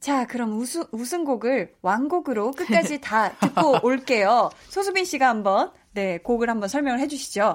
[0.00, 4.50] 자, 그럼 우승, 우승곡을 완곡으로 끝까지 다 듣고 올게요.
[4.68, 7.52] 소수빈 씨가 한번, 네, 곡을 한번 설명을 해주시죠.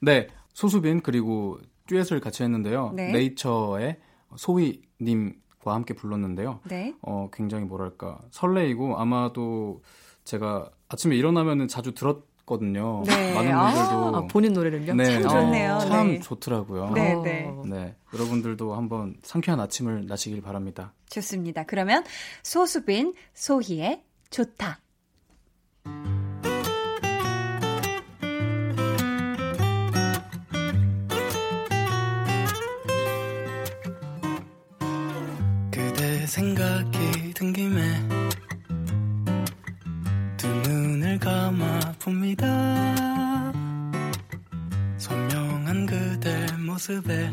[0.00, 2.92] 네, 소수빈 그리고 듀엣을 같이 했는데요.
[2.94, 3.10] 네.
[3.10, 3.98] 네이처의
[4.36, 6.60] 소희님과 함께 불렀는데요.
[6.64, 6.94] 네.
[7.02, 9.82] 어, 굉장히 뭐랄까 설레이고 아마도
[10.24, 13.02] 제가 아침에 일어나면은 자주 들었 거든요.
[13.06, 13.34] 네.
[13.34, 14.94] 많은 아, 분들도 아, 본인 노래를요?
[14.94, 15.74] 네, 참 좋네요.
[15.74, 16.20] 어, 참 네.
[16.20, 16.90] 좋더라고요.
[16.90, 17.22] 네, 어.
[17.22, 17.54] 네.
[17.64, 20.92] 네, 여러분들도 한번 상쾌한 아침을 나시길 바랍니다.
[21.08, 21.64] 좋습니다.
[21.64, 22.04] 그러면
[22.42, 24.80] 소수빈, 소희의 좋다.
[35.70, 38.21] 그대 생각이 든 김에
[41.22, 42.44] 감아 봅니다
[44.98, 47.30] 선명한 그대 모습에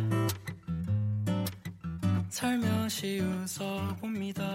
[2.30, 4.46] 살며시 웃어 봅니다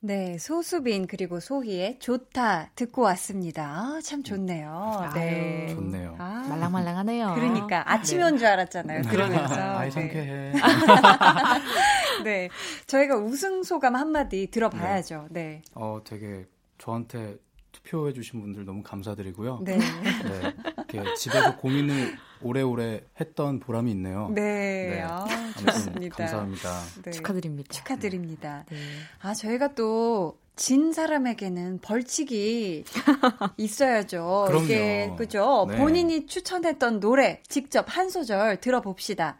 [0.00, 3.64] 네, 소수빈 그리고 소희의 좋다 듣고 왔습니다.
[3.64, 5.10] 아, 참 좋네요.
[5.16, 5.66] 네.
[5.74, 6.14] 좋네요.
[6.18, 7.34] 아, 말랑말랑하네요.
[7.34, 9.02] 그러니까 아침에 온줄 알았잖아요.
[9.02, 9.54] 들으면서.
[9.78, 9.90] 아이 네.
[9.90, 10.52] 상쾌해.
[12.24, 12.48] 네.
[12.86, 15.28] 저희가 우승 소감 한마디 들어봐야죠.
[15.30, 15.62] 네.
[15.74, 16.46] 어, 되게
[16.78, 17.36] 저한테
[17.72, 19.60] 투표해 주신 분들 너무 감사드리고요.
[19.62, 19.78] 네.
[19.78, 20.54] 네,
[20.88, 24.30] 이렇게 집에서 고민을 오래오래 했던 보람이 있네요.
[24.34, 25.02] 네.
[25.02, 26.16] 아, 아무튼 좋습니다.
[26.16, 26.82] 감사합니다.
[27.04, 27.10] 네.
[27.10, 27.72] 축하드립니다.
[27.72, 28.64] 축하드립니다.
[28.70, 28.76] 네.
[29.20, 32.84] 아, 저희가 또, 진 사람에게는 벌칙이
[33.58, 34.46] 있어야죠.
[34.48, 34.64] 그럼요.
[34.64, 35.66] 이게, 그죠?
[35.68, 35.76] 네.
[35.76, 39.36] 본인이 추천했던 노래 직접 한 소절 들어봅시다.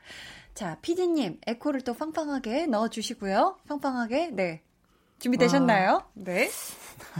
[0.56, 3.58] 자, 피디님, 에코를 또 빵빵하게 넣어주시고요.
[3.68, 4.62] 빵빵하게, 네.
[5.18, 6.02] 준비되셨나요?
[6.14, 6.48] 네.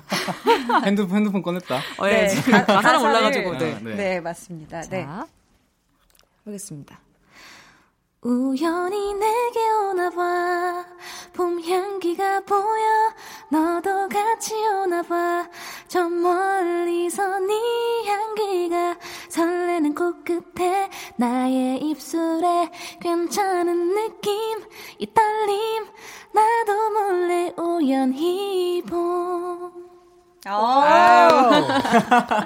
[0.87, 1.77] 핸드폰, 핸드폰 꺼냈다.
[1.99, 3.75] 어, 예, 네, 지금 가- 가사랑 가사를- 올라가지고, 네.
[3.75, 3.95] 아, 네.
[3.95, 4.81] 네, 맞습니다.
[4.81, 5.07] 자, 네.
[6.47, 6.99] 하겠습니다.
[8.27, 10.85] 우연히 내게 오나봐.
[11.33, 13.13] 봄 향기가 보여.
[13.49, 15.49] 너도 같이 오나봐.
[15.87, 17.55] 저 멀리서 네
[18.05, 18.97] 향기가
[19.29, 22.69] 설레는 코끝에 나의 입술에
[23.01, 24.61] 괜찮은 느낌
[24.99, 25.87] 이 떨림.
[26.33, 29.73] 나도 몰래 우연히 봄.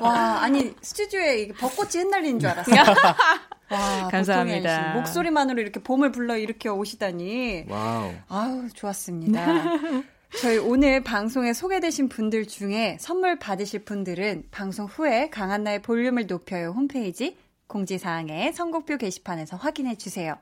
[0.03, 2.83] 와, 아니, 스튜디오에 벚꽃이 흩날리는 줄 알았어요.
[3.71, 4.95] 와, 감사합니다.
[4.95, 7.67] 목소리만으로 이렇게 봄을 불러 일으켜 오시다니.
[7.69, 8.13] 와우.
[8.29, 9.41] 아우, 좋았습니다.
[10.41, 17.37] 저희 오늘 방송에 소개되신 분들 중에 선물 받으실 분들은 방송 후에 강한나의 볼륨을 높여요 홈페이지
[17.67, 20.37] 공지사항의 선곡표 게시판에서 확인해 주세요.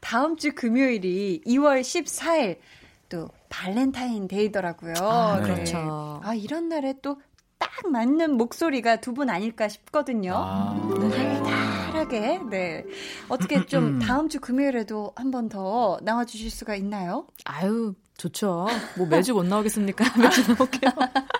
[0.00, 2.58] 다음 주 금요일이 2월 14일
[3.08, 4.94] 또 발렌타인 데이더라고요.
[5.00, 5.42] 아, 네.
[5.52, 6.20] 그렇죠.
[6.24, 7.16] 아, 이런 날에 또
[7.58, 10.34] 딱 맞는 목소리가 두 분 아닐까 싶거든요.
[10.36, 10.74] 아,
[11.10, 11.42] 달
[12.08, 12.40] 달하게.
[12.50, 12.84] 네.
[13.28, 17.26] 어떻게 좀 다음 주 금요일에도 한 번 더 나와 주실 수가 있나요?
[17.44, 18.66] 아유, 좋죠.
[18.96, 20.04] 뭐 매주 못 나오겠습니까?
[20.18, 20.90] 매주 나올게요.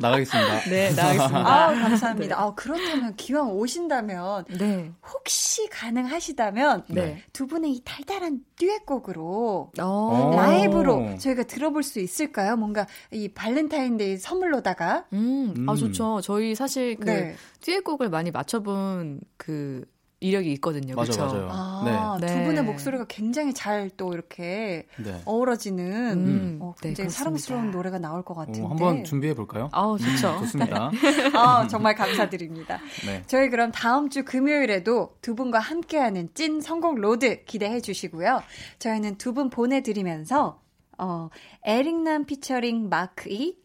[0.01, 0.61] 나가겠습니다.
[0.71, 1.39] 네, 나가겠습니다.
[1.39, 2.39] 아 감사합니다.
[2.41, 4.93] 아, 그렇다면 기왕 오신다면 네.
[5.13, 7.23] 혹시 가능하시다면 네.
[7.33, 10.37] 두 분의 이 달달한 듀엣곡으로 어, 오.
[10.37, 12.57] 라이브로 저희가 들어볼 수 있을까요?
[12.57, 15.77] 뭔가 이 발렌타인데이 선물로다가 음, 아, 음.
[15.77, 16.21] 좋죠.
[16.23, 17.35] 저희 사실 그 네.
[17.63, 19.85] 듀엣곡을 많이 맞춰본 그
[20.27, 20.95] 이력이 있거든요.
[20.95, 21.27] 맞아, 그쵸?
[21.27, 21.49] 맞아요.
[21.51, 22.27] 아, 네.
[22.27, 22.45] 두 네.
[22.45, 25.21] 분의 목소리가 굉장히 잘 또 이렇게 네.
[25.25, 27.11] 어우러지는 음, 어, 네, 굉장히 그렇습니다.
[27.19, 28.63] 사랑스러운 노래가 나올 것 같은데.
[28.63, 29.69] 어, 한번 준비해 볼까요?
[29.73, 30.39] 아우, 좋죠.
[30.41, 30.91] 좋습니다.
[31.35, 32.79] 아, 정말 감사드립니다.
[33.07, 33.23] 네.
[33.27, 38.43] 저희 그럼 다음 주 금요일에도 두 분과 함께하는 찐 성공 로드 기대해 주시고요.
[38.79, 40.61] 저희는 두 분 보내드리면서
[40.99, 41.29] 어,
[41.65, 43.59] 에릭남 피처링 마크 이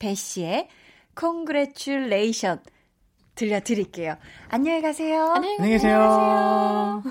[0.00, 0.68] 배씨의
[1.18, 2.58] Congratulation
[3.34, 4.16] 들려드릴게요.
[4.48, 5.32] 안녕히 가세요.
[5.34, 7.02] 안녕히 계세요.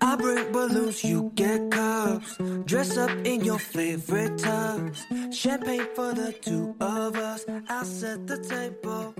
[0.00, 2.38] I bring balloons, you get cups.
[2.64, 5.04] Dress up in your favorite tubs.
[5.30, 7.44] Champagne for the two of us.
[7.68, 9.14] I'll set the table.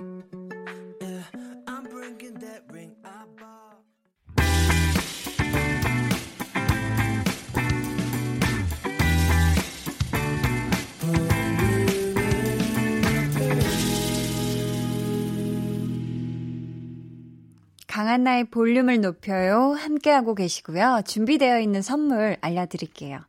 [17.99, 19.73] 강한나의 볼륨을 높여요.
[19.73, 21.01] 함께하고 계시고요.
[21.05, 23.19] 준비되어 있는 선물 알려드릴게요.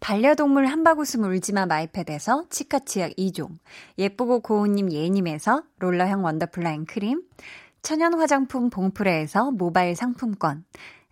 [0.00, 3.58] 반려동물 한바구음 울지마 마이패드에서 치카치약 2종,
[3.98, 7.22] 예쁘고 고운님 예님에서 롤러형 원더풀라인 크림,
[7.82, 10.64] 천연 화장품 봉프레에서 모바일 상품권,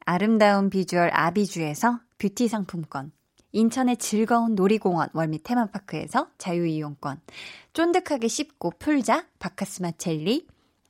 [0.06, 3.12] 아름다운 비주얼 아비주에서 뷰티 상품권,
[3.52, 7.20] 인천의 즐거운 놀이공원 월미 테마파크에서 자유이용권,
[7.74, 10.46] 쫀득하게 씹고 풀자 바카스맛 젤리,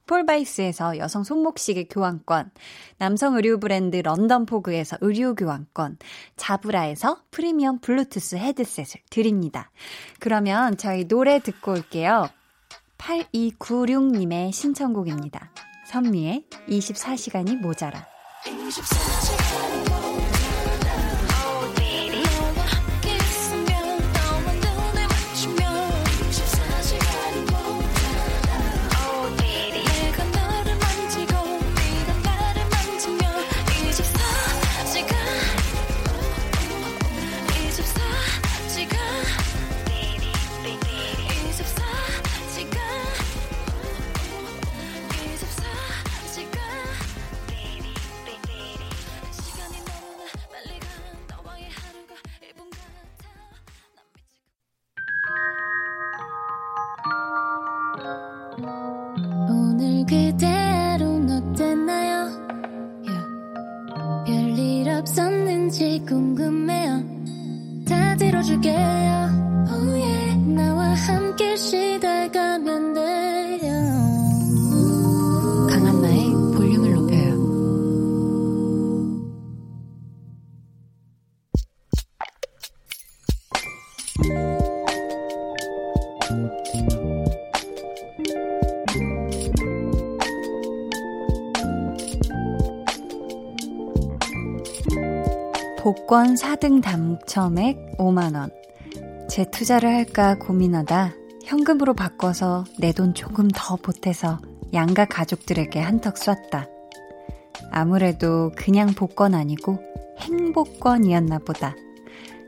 [0.07, 2.51] 폴바이스에서 여성 손목시계 교환권,
[2.99, 5.99] 남성 의류 브랜드 런던포그에서 의류 교환권,
[6.37, 9.71] 자브라에서 프리미엄 블루투스 헤드셋을 드립니다.
[10.21, 12.29] 그러면 저희 노래 듣고 올게요.
[12.99, 15.51] 8296님의 신청곡입니다.
[15.87, 18.07] 선미의 24시간이 모자라.
[18.47, 19.76] 너와
[96.07, 98.53] 복권 4등 당첨액 5만원.
[99.29, 101.13] 재투자를 할까 고민하다
[101.45, 104.39] 현금으로 바꿔서 내 돈 조금 더 보태서
[104.73, 106.69] 양가 가족들에게 한턱 쐈다.
[107.73, 109.81] 아무래도 그냥 복권 아니고
[110.21, 111.75] 행복권이었나 보다.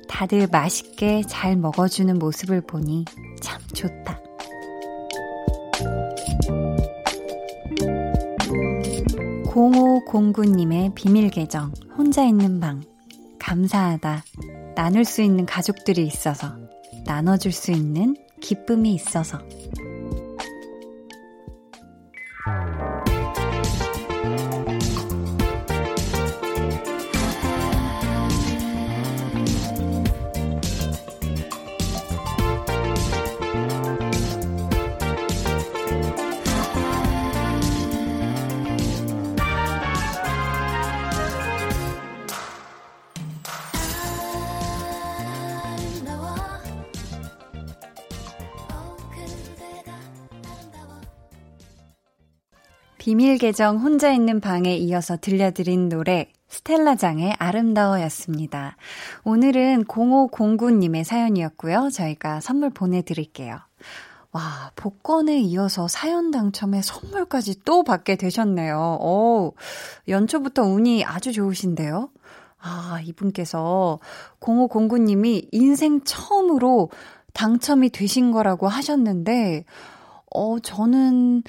[0.06, 3.06] 다들 맛있게 잘 먹어주는 모습을 보니
[3.40, 4.20] 참 좋다.
[9.48, 12.82] 공오공구님의 비밀 계정, 혼자 있는 방.
[13.48, 14.24] 감사하다.
[14.74, 16.54] 나눌 수 있는 가족들이 있어서.
[17.06, 19.38] 나눠줄 수 있는 기쁨이 있어서.
[53.08, 58.76] 비밀 계정 혼자 있는 방에 이어서 들려드린 노래 스텔라장의 아름다워였습니다.
[59.24, 61.88] 오늘은 0509님의 사연이었고요.
[61.90, 63.56] 저희가 선물 보내드릴게요.
[64.32, 68.98] 와, 복권에 이어서 사연 당첨에 선물까지 또 받게 되셨네요.
[69.00, 69.54] 오,
[70.06, 72.10] 연초부터 운이 아주 좋으신데요.
[72.60, 74.00] 아, 이분께서
[74.40, 76.90] 0509님이 인생 처음으로
[77.32, 79.64] 당첨이 되신 거라고 하셨는데,
[80.34, 81.42] 어, 저는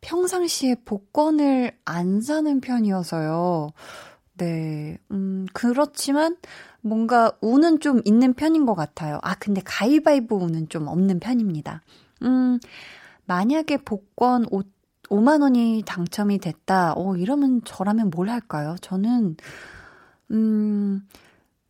[0.00, 3.70] 평상시에 복권을 안 사는 편이어서요.
[4.38, 6.36] 네, 음, 그렇지만
[6.80, 9.18] 뭔가 운은 좀 있는 편인 것 같아요.
[9.22, 11.82] 아, 근데 가위바위보 운은 좀 없는 편입니다.
[12.22, 12.58] 음,
[13.26, 14.62] 만약에 복권 5,
[15.10, 16.94] 5만 원이 당첨이 됐다.
[16.96, 18.76] 어, 이러면 저라면 뭘 할까요?
[18.80, 19.36] 저는,
[20.30, 21.06] 음,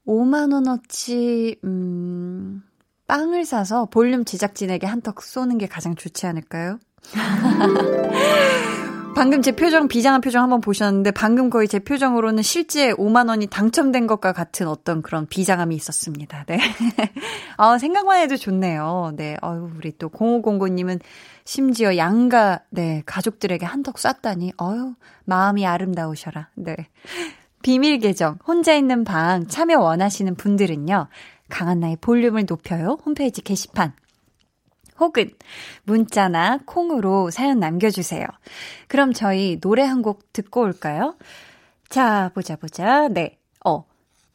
[0.06, 2.62] 5만 원어치, 음,
[3.06, 6.78] 빵을 사서 볼륨 제작진에게 한턱 쏘는 게 가장 좋지 않을까요?
[9.14, 14.07] 방금 제 표정, 비장한 표정 한번 보셨는데, 방금 거의 제 표정으로는 실제 5만 원이 당첨된
[14.07, 16.44] 것과 같은 어떤 그런 비장함이 있었습니다.
[16.44, 16.59] 네.
[17.59, 19.12] 아, 생각만 해도 좋네요.
[19.16, 19.36] 네.
[19.42, 21.01] 어유 우리 또 0509님은
[21.44, 24.94] 심지어 양가, 네, 가족들에게 한턱 쐈다니, 어유
[25.24, 26.48] 마음이 아름다우셔라.
[26.55, 26.76] 네.
[27.62, 31.09] 비밀 계정, 혼자 있는 방 참여 원하시는 분들은요,
[31.51, 32.96] 강한나의 볼륨을 높여요.
[33.05, 33.92] 홈페이지 게시판.
[35.01, 35.30] 혹은
[35.84, 38.26] 문자나 콩으로 사연 남겨주세요.
[38.88, 41.16] 그럼 저희 노래 한 곡 듣고 올까요?
[41.88, 43.09] 자, 보자, 보자.
[43.09, 43.38] 네.
[43.64, 43.84] 어.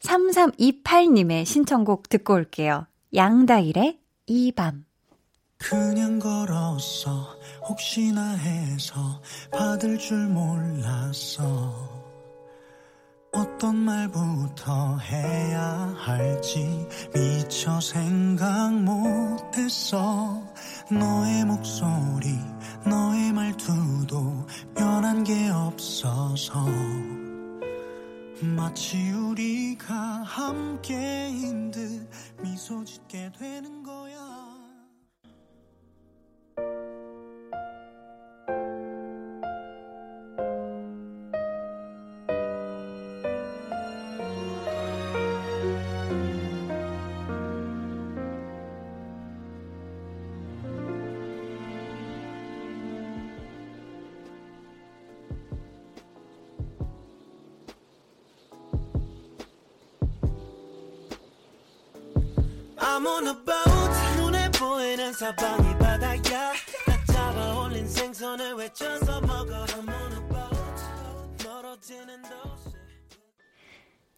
[0.00, 2.86] 3328님의 신청곡 듣고 올게요.
[3.14, 4.84] 양다일의 이 밤.
[5.58, 7.36] 그냥 걸었어
[7.68, 11.74] 혹시나 해서 받을 줄 몰랐어
[13.32, 20.42] 어떤 말부터 해야 할지 미처 생각 못했어
[20.90, 22.38] 너의 목소리
[22.86, 26.64] 너의 말투도 변한 게 없어서.
[28.40, 32.08] 마치 우리가 함께인 듯
[32.40, 34.05] 미소 짓게 되는 거
[63.06, 66.52] I'm on a boat 눈에 보이는 사방이 바다야
[66.86, 72.74] 딱 잡아 올린 생선을 외쳐서 먹어 I'm on a boat 멀어지는 도시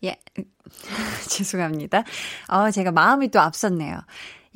[0.04, 0.16] 예.
[1.28, 2.04] 죄송합니다.
[2.48, 3.98] 어, 제가 마음이 또 앞섰네요.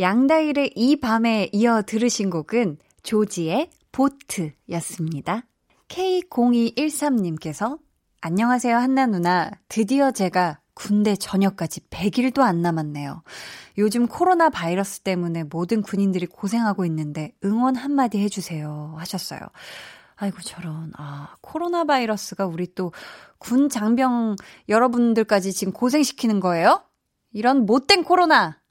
[0.00, 5.44] 양다일의 이 밤에 이어 들으신 곡은 조지의 보트였습니다.
[5.88, 7.78] K0213님께서
[8.22, 9.50] 안녕하세요, 한나 누나.
[9.68, 13.22] 드디어 제가 군대 전역까지 100일도 안 남았네요.
[13.78, 18.94] 요즘 코로나 바이러스 때문에 모든 군인들이 고생하고 있는데 응원 한마디 해주세요.
[18.98, 19.40] 하셨어요.
[20.16, 20.92] 아이고, 저런.
[20.96, 22.92] 아, 코로나 바이러스가 우리 또
[23.42, 24.36] 군 장병
[24.68, 26.84] 여러분들까지 지금 고생시키는 거예요?
[27.32, 28.61] 이런 못된 코로나!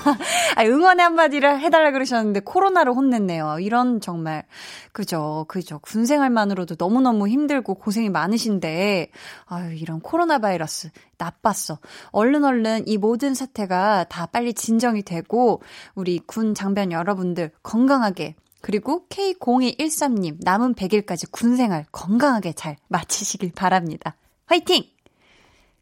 [0.56, 3.58] 아, 응원의 한마디를 해달라 그러셨는데 코로나로 혼냈네요.
[3.60, 4.44] 이런 정말
[4.92, 5.78] 그죠, 그죠.
[5.80, 9.10] 군 생활만으로도 너무너무 힘들고 고생이 많으신데
[9.46, 11.78] 아유 이런 코로나 바이러스 나빴어.
[12.12, 15.62] 얼른 얼른 이 모든 사태가 다 빨리 진정이 되고
[15.94, 24.16] 우리 군 장병 여러분들 건강하게 그리고 K0213님 남은 100일까지 군 생활 건강하게 잘 마치시길 바랍니다.
[24.46, 24.84] 화이팅!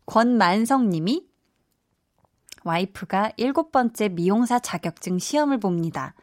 [0.06, 1.27] 권만성 님이
[2.68, 6.14] 와이프가 일곱 번째 미용사 자격증 시험을 봅니다.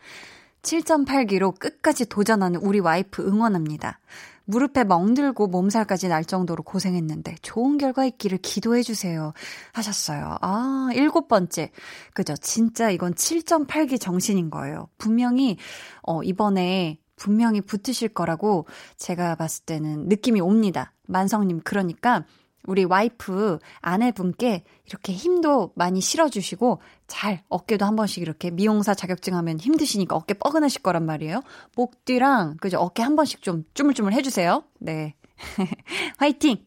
[0.61, 3.99] 7.8기로 끝까지 도전하는 우리 와이프 응원합니다.
[4.45, 9.33] 무릎에 멍들고 몸살까지 날 정도로 고생했는데 좋은 결과 있기를 기도해 주세요.
[9.73, 10.37] 하셨어요.
[10.41, 11.71] 아, 일곱 번째.
[12.13, 12.35] 그죠.
[12.37, 14.87] 진짜 이건 7.8기 정신인 거예요.
[14.99, 15.57] 분명히,
[16.03, 18.67] 어, 이번에 분명히 붙으실 거라고
[18.97, 20.93] 제가 봤을 때는 느낌이 옵니다.
[21.07, 22.23] 만성님, 그러니까
[22.68, 29.59] 우리 와이프 아내분께 이렇게 힘도 많이 실어주시고 잘 어깨도 한 번씩 이렇게 미용사 자격증 하면
[29.59, 31.41] 힘드시니까 어깨 뻐근하실 거란 말이에요.
[31.76, 34.63] 목 뒤랑 그죠 어깨 한 번씩 좀 주물주물 해주세요.
[34.80, 35.16] 네.
[36.18, 36.66] 화이팅!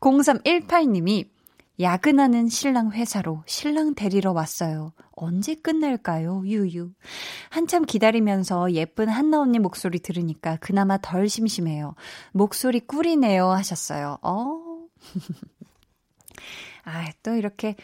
[0.00, 1.28] 0318님이
[1.78, 4.92] 야근하는 신랑 회사로 신랑 데리러 왔어요.
[5.12, 6.42] 언제 끝날까요?
[6.46, 6.90] 유유.
[7.50, 11.94] 한참 기다리면서 예쁜 한나 언니 목소리 들으니까 그나마 덜 심심해요.
[12.32, 14.18] 목소리 꿀이네요 하셨어요.
[14.22, 14.65] 어,
[16.84, 17.74] 아, 또 이렇게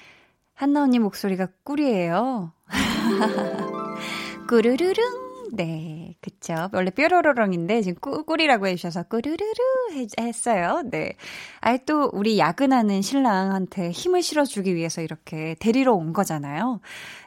[0.55, 2.53] 한나 언니 목소리가 꿀이에요.
[4.49, 5.23] 꾸르르릉.
[5.55, 6.71] 네, 그쵸.
[6.73, 10.83] 원래 뾰로로롱인데 지금 꾸, 꿀이라고 해주셔서 꾸르르르 했어요.
[10.91, 11.15] 네.
[11.61, 16.81] 아예 또 우리 야근하는 신랑한테 힘을 실어주기 위해서 이렇게 데리러 온 거잖아요.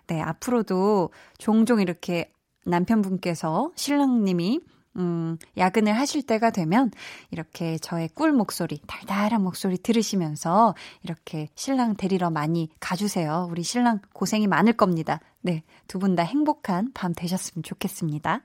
[0.08, 2.32] 네, 앞으로도 종종 이렇게
[2.66, 4.60] 남편분께서 신랑님이
[4.98, 6.92] 음, 야근을 하실 때가 되면
[7.32, 13.48] 이렇게 저의 꿀 목소리, 달달한 목소리 들으시면서 이렇게 신랑 데리러 많이 가주세요.
[13.52, 15.20] 우리 신랑 고생이 많을 겁니다.
[15.42, 15.64] 네.
[15.88, 18.42] 두 분 다 행복한 밤 되셨으면 좋겠습니다.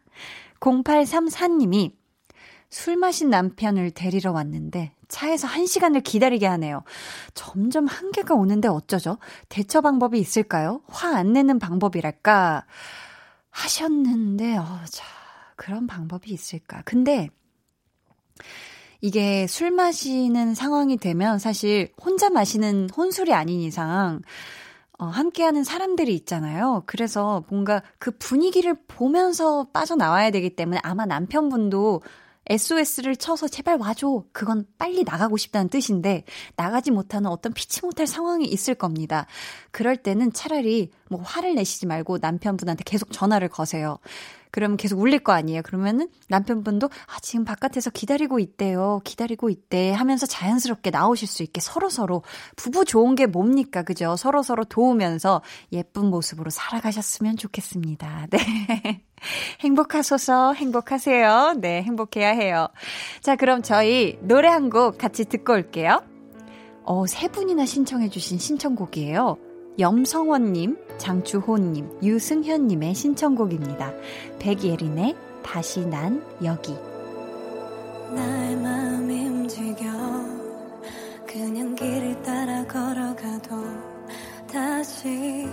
[0.61, 1.93] 0834님이
[2.69, 6.83] 술 마신 남편을 데리러 왔는데 차에서 한 시간을 기다리게 하네요.
[7.35, 9.19] 점점 한계가 오는데 어쩌죠?
[9.49, 10.81] 대처 방법이 있을까요?
[10.89, 12.65] 화 안 내는 방법이랄까?
[13.51, 15.20] 하셨는데, 어, 자.
[15.61, 16.81] 그런 방법이 있을까?
[16.87, 17.29] 근데
[19.03, 24.23] 이게 술 마시는 상황이 되면 사실 혼자 마시는 혼술이 아닌 이상
[24.99, 26.85] 어, 함께하는 사람들이 있잖아요.
[26.87, 32.01] 그래서 뭔가 그 분위기를 보면서 빠져나와야 되기 때문에 아마 남편분도
[32.47, 34.25] SOS를 쳐서 제발 와줘.
[34.33, 36.25] 그건 빨리 나가고 싶다는 뜻인데
[36.57, 39.27] 나가지 못하는 어떤 피치 못할 상황이 있을 겁니다.
[39.73, 43.99] 그럴 때는 차라리 뭐 화를 내시지 말고 남편분한테 계속 전화를 거세요.
[44.51, 45.63] 그러면 계속 울릴 거 아니에요.
[45.63, 49.01] 그러면은 남편분도 아 지금 바깥에서 기다리고 있대요.
[49.05, 52.23] 기다리고 있대 하면서 자연스럽게 나오실 수 있게 서로 서로
[52.57, 53.83] 부부 좋은 게 뭡니까?
[53.83, 54.17] 그죠?
[54.17, 55.43] 서로 서로 도우면서
[55.73, 58.27] 예쁜 모습으로 살아가셨으면 좋겠습니다.
[58.33, 59.03] 네.
[59.61, 61.55] 행복하소서 행복하세요.
[61.59, 62.69] 네, 행복해야 해요.
[63.23, 66.03] 자, 그럼 저희 노래 한 곡 같이 듣고 올게요.
[66.85, 69.37] 어, 세 분이나 신청해주신 신청곡이에요.
[69.79, 73.93] 염성원님, 장주호님, 유승현님의 신청곡입니다.
[74.39, 76.75] 백예린의 다시 난 여기.
[78.15, 79.87] 나의 마음이 움직여
[81.27, 83.57] 그냥 길을 따라 걸어가도
[84.53, 85.47] 다시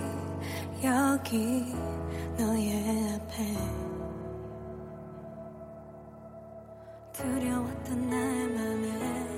[0.82, 1.64] 여기
[2.36, 3.44] 너의 앞에
[7.12, 9.37] 두려웠던 나의 맘에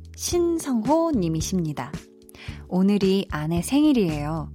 [0.15, 1.91] 신성호 님이십니다.
[2.67, 4.51] 오늘이 아내 생일이에요.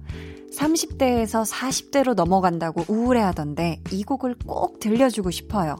[0.57, 5.75] 30대에서 40대로 넘어간다고 우울해하던데 이 곡을 꼭 들려주고 싶어요.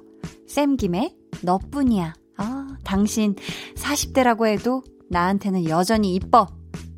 [0.47, 2.13] 쌤김의 너뿐이야.
[2.37, 3.35] 아, 당신
[3.75, 6.47] 40대라고 해도 나한테는 여전히 이뻐.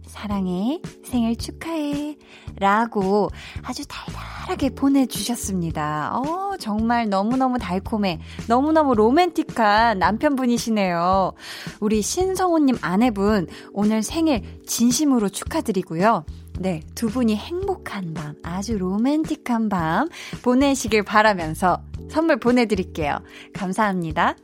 [0.10, 0.82] 사랑해.
[1.04, 2.18] 생일 축하해.
[2.60, 3.30] 라고
[3.64, 6.18] 아주 달달하게 보내주셨습니다.
[6.18, 8.20] 어, 정말 너무너무 달콤해.
[8.48, 11.34] 너무너무 로맨틱한 남편분이시네요.
[11.80, 16.26] 우리 신성호님 아내분, 오늘 생일 진심으로 축하드리고요.
[16.60, 20.10] 네, 두 분이 행복한 밤, 아주 로맨틱한 밤
[20.42, 23.20] 보내시길 바라면서 선물 보내드릴게요.
[23.54, 24.36] 감사합니다.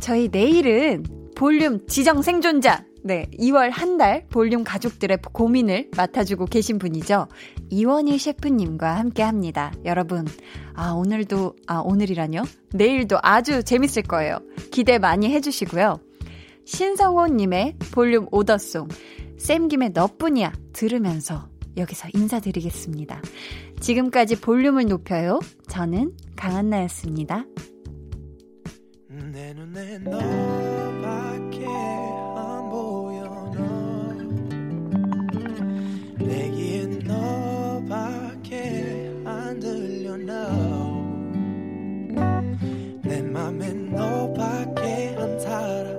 [0.00, 1.04] 저희 내일은
[1.36, 7.28] 볼륨 지정 생존자 네, 2월 한 달 볼륨 가족들의 고민을 맡아주고 계신 분이죠.
[7.68, 9.72] 이원희 셰프님과 함께 합니다.
[9.84, 10.26] 여러분,
[10.74, 12.44] 아, 오늘도, 아, 오늘이라뇨?
[12.72, 14.38] 내일도 아주 재밌을 거예요.
[14.70, 16.00] 기대 많이 해주시고요.
[16.64, 18.88] 신성호님의 볼륨 오더송,
[19.36, 23.20] 쌤김의 너뿐이야 들으면서 여기서 인사드리겠습니다.
[23.80, 25.40] 지금까지 볼륨을 높여요.
[25.68, 27.44] 저는 강한나였습니다.
[36.19, 41.05] 내기엔 너밖에 안 들려 no
[43.03, 45.89] 내 맘엔 너밖에 안 살아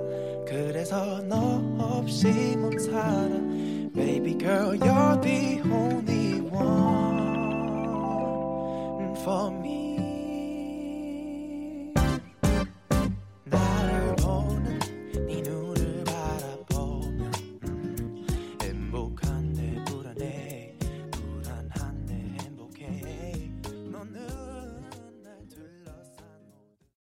[0.47, 3.29] 그래서 너 없이 못 살아
[3.95, 7.27] Baby girl you're the only one
[9.17, 9.60] for me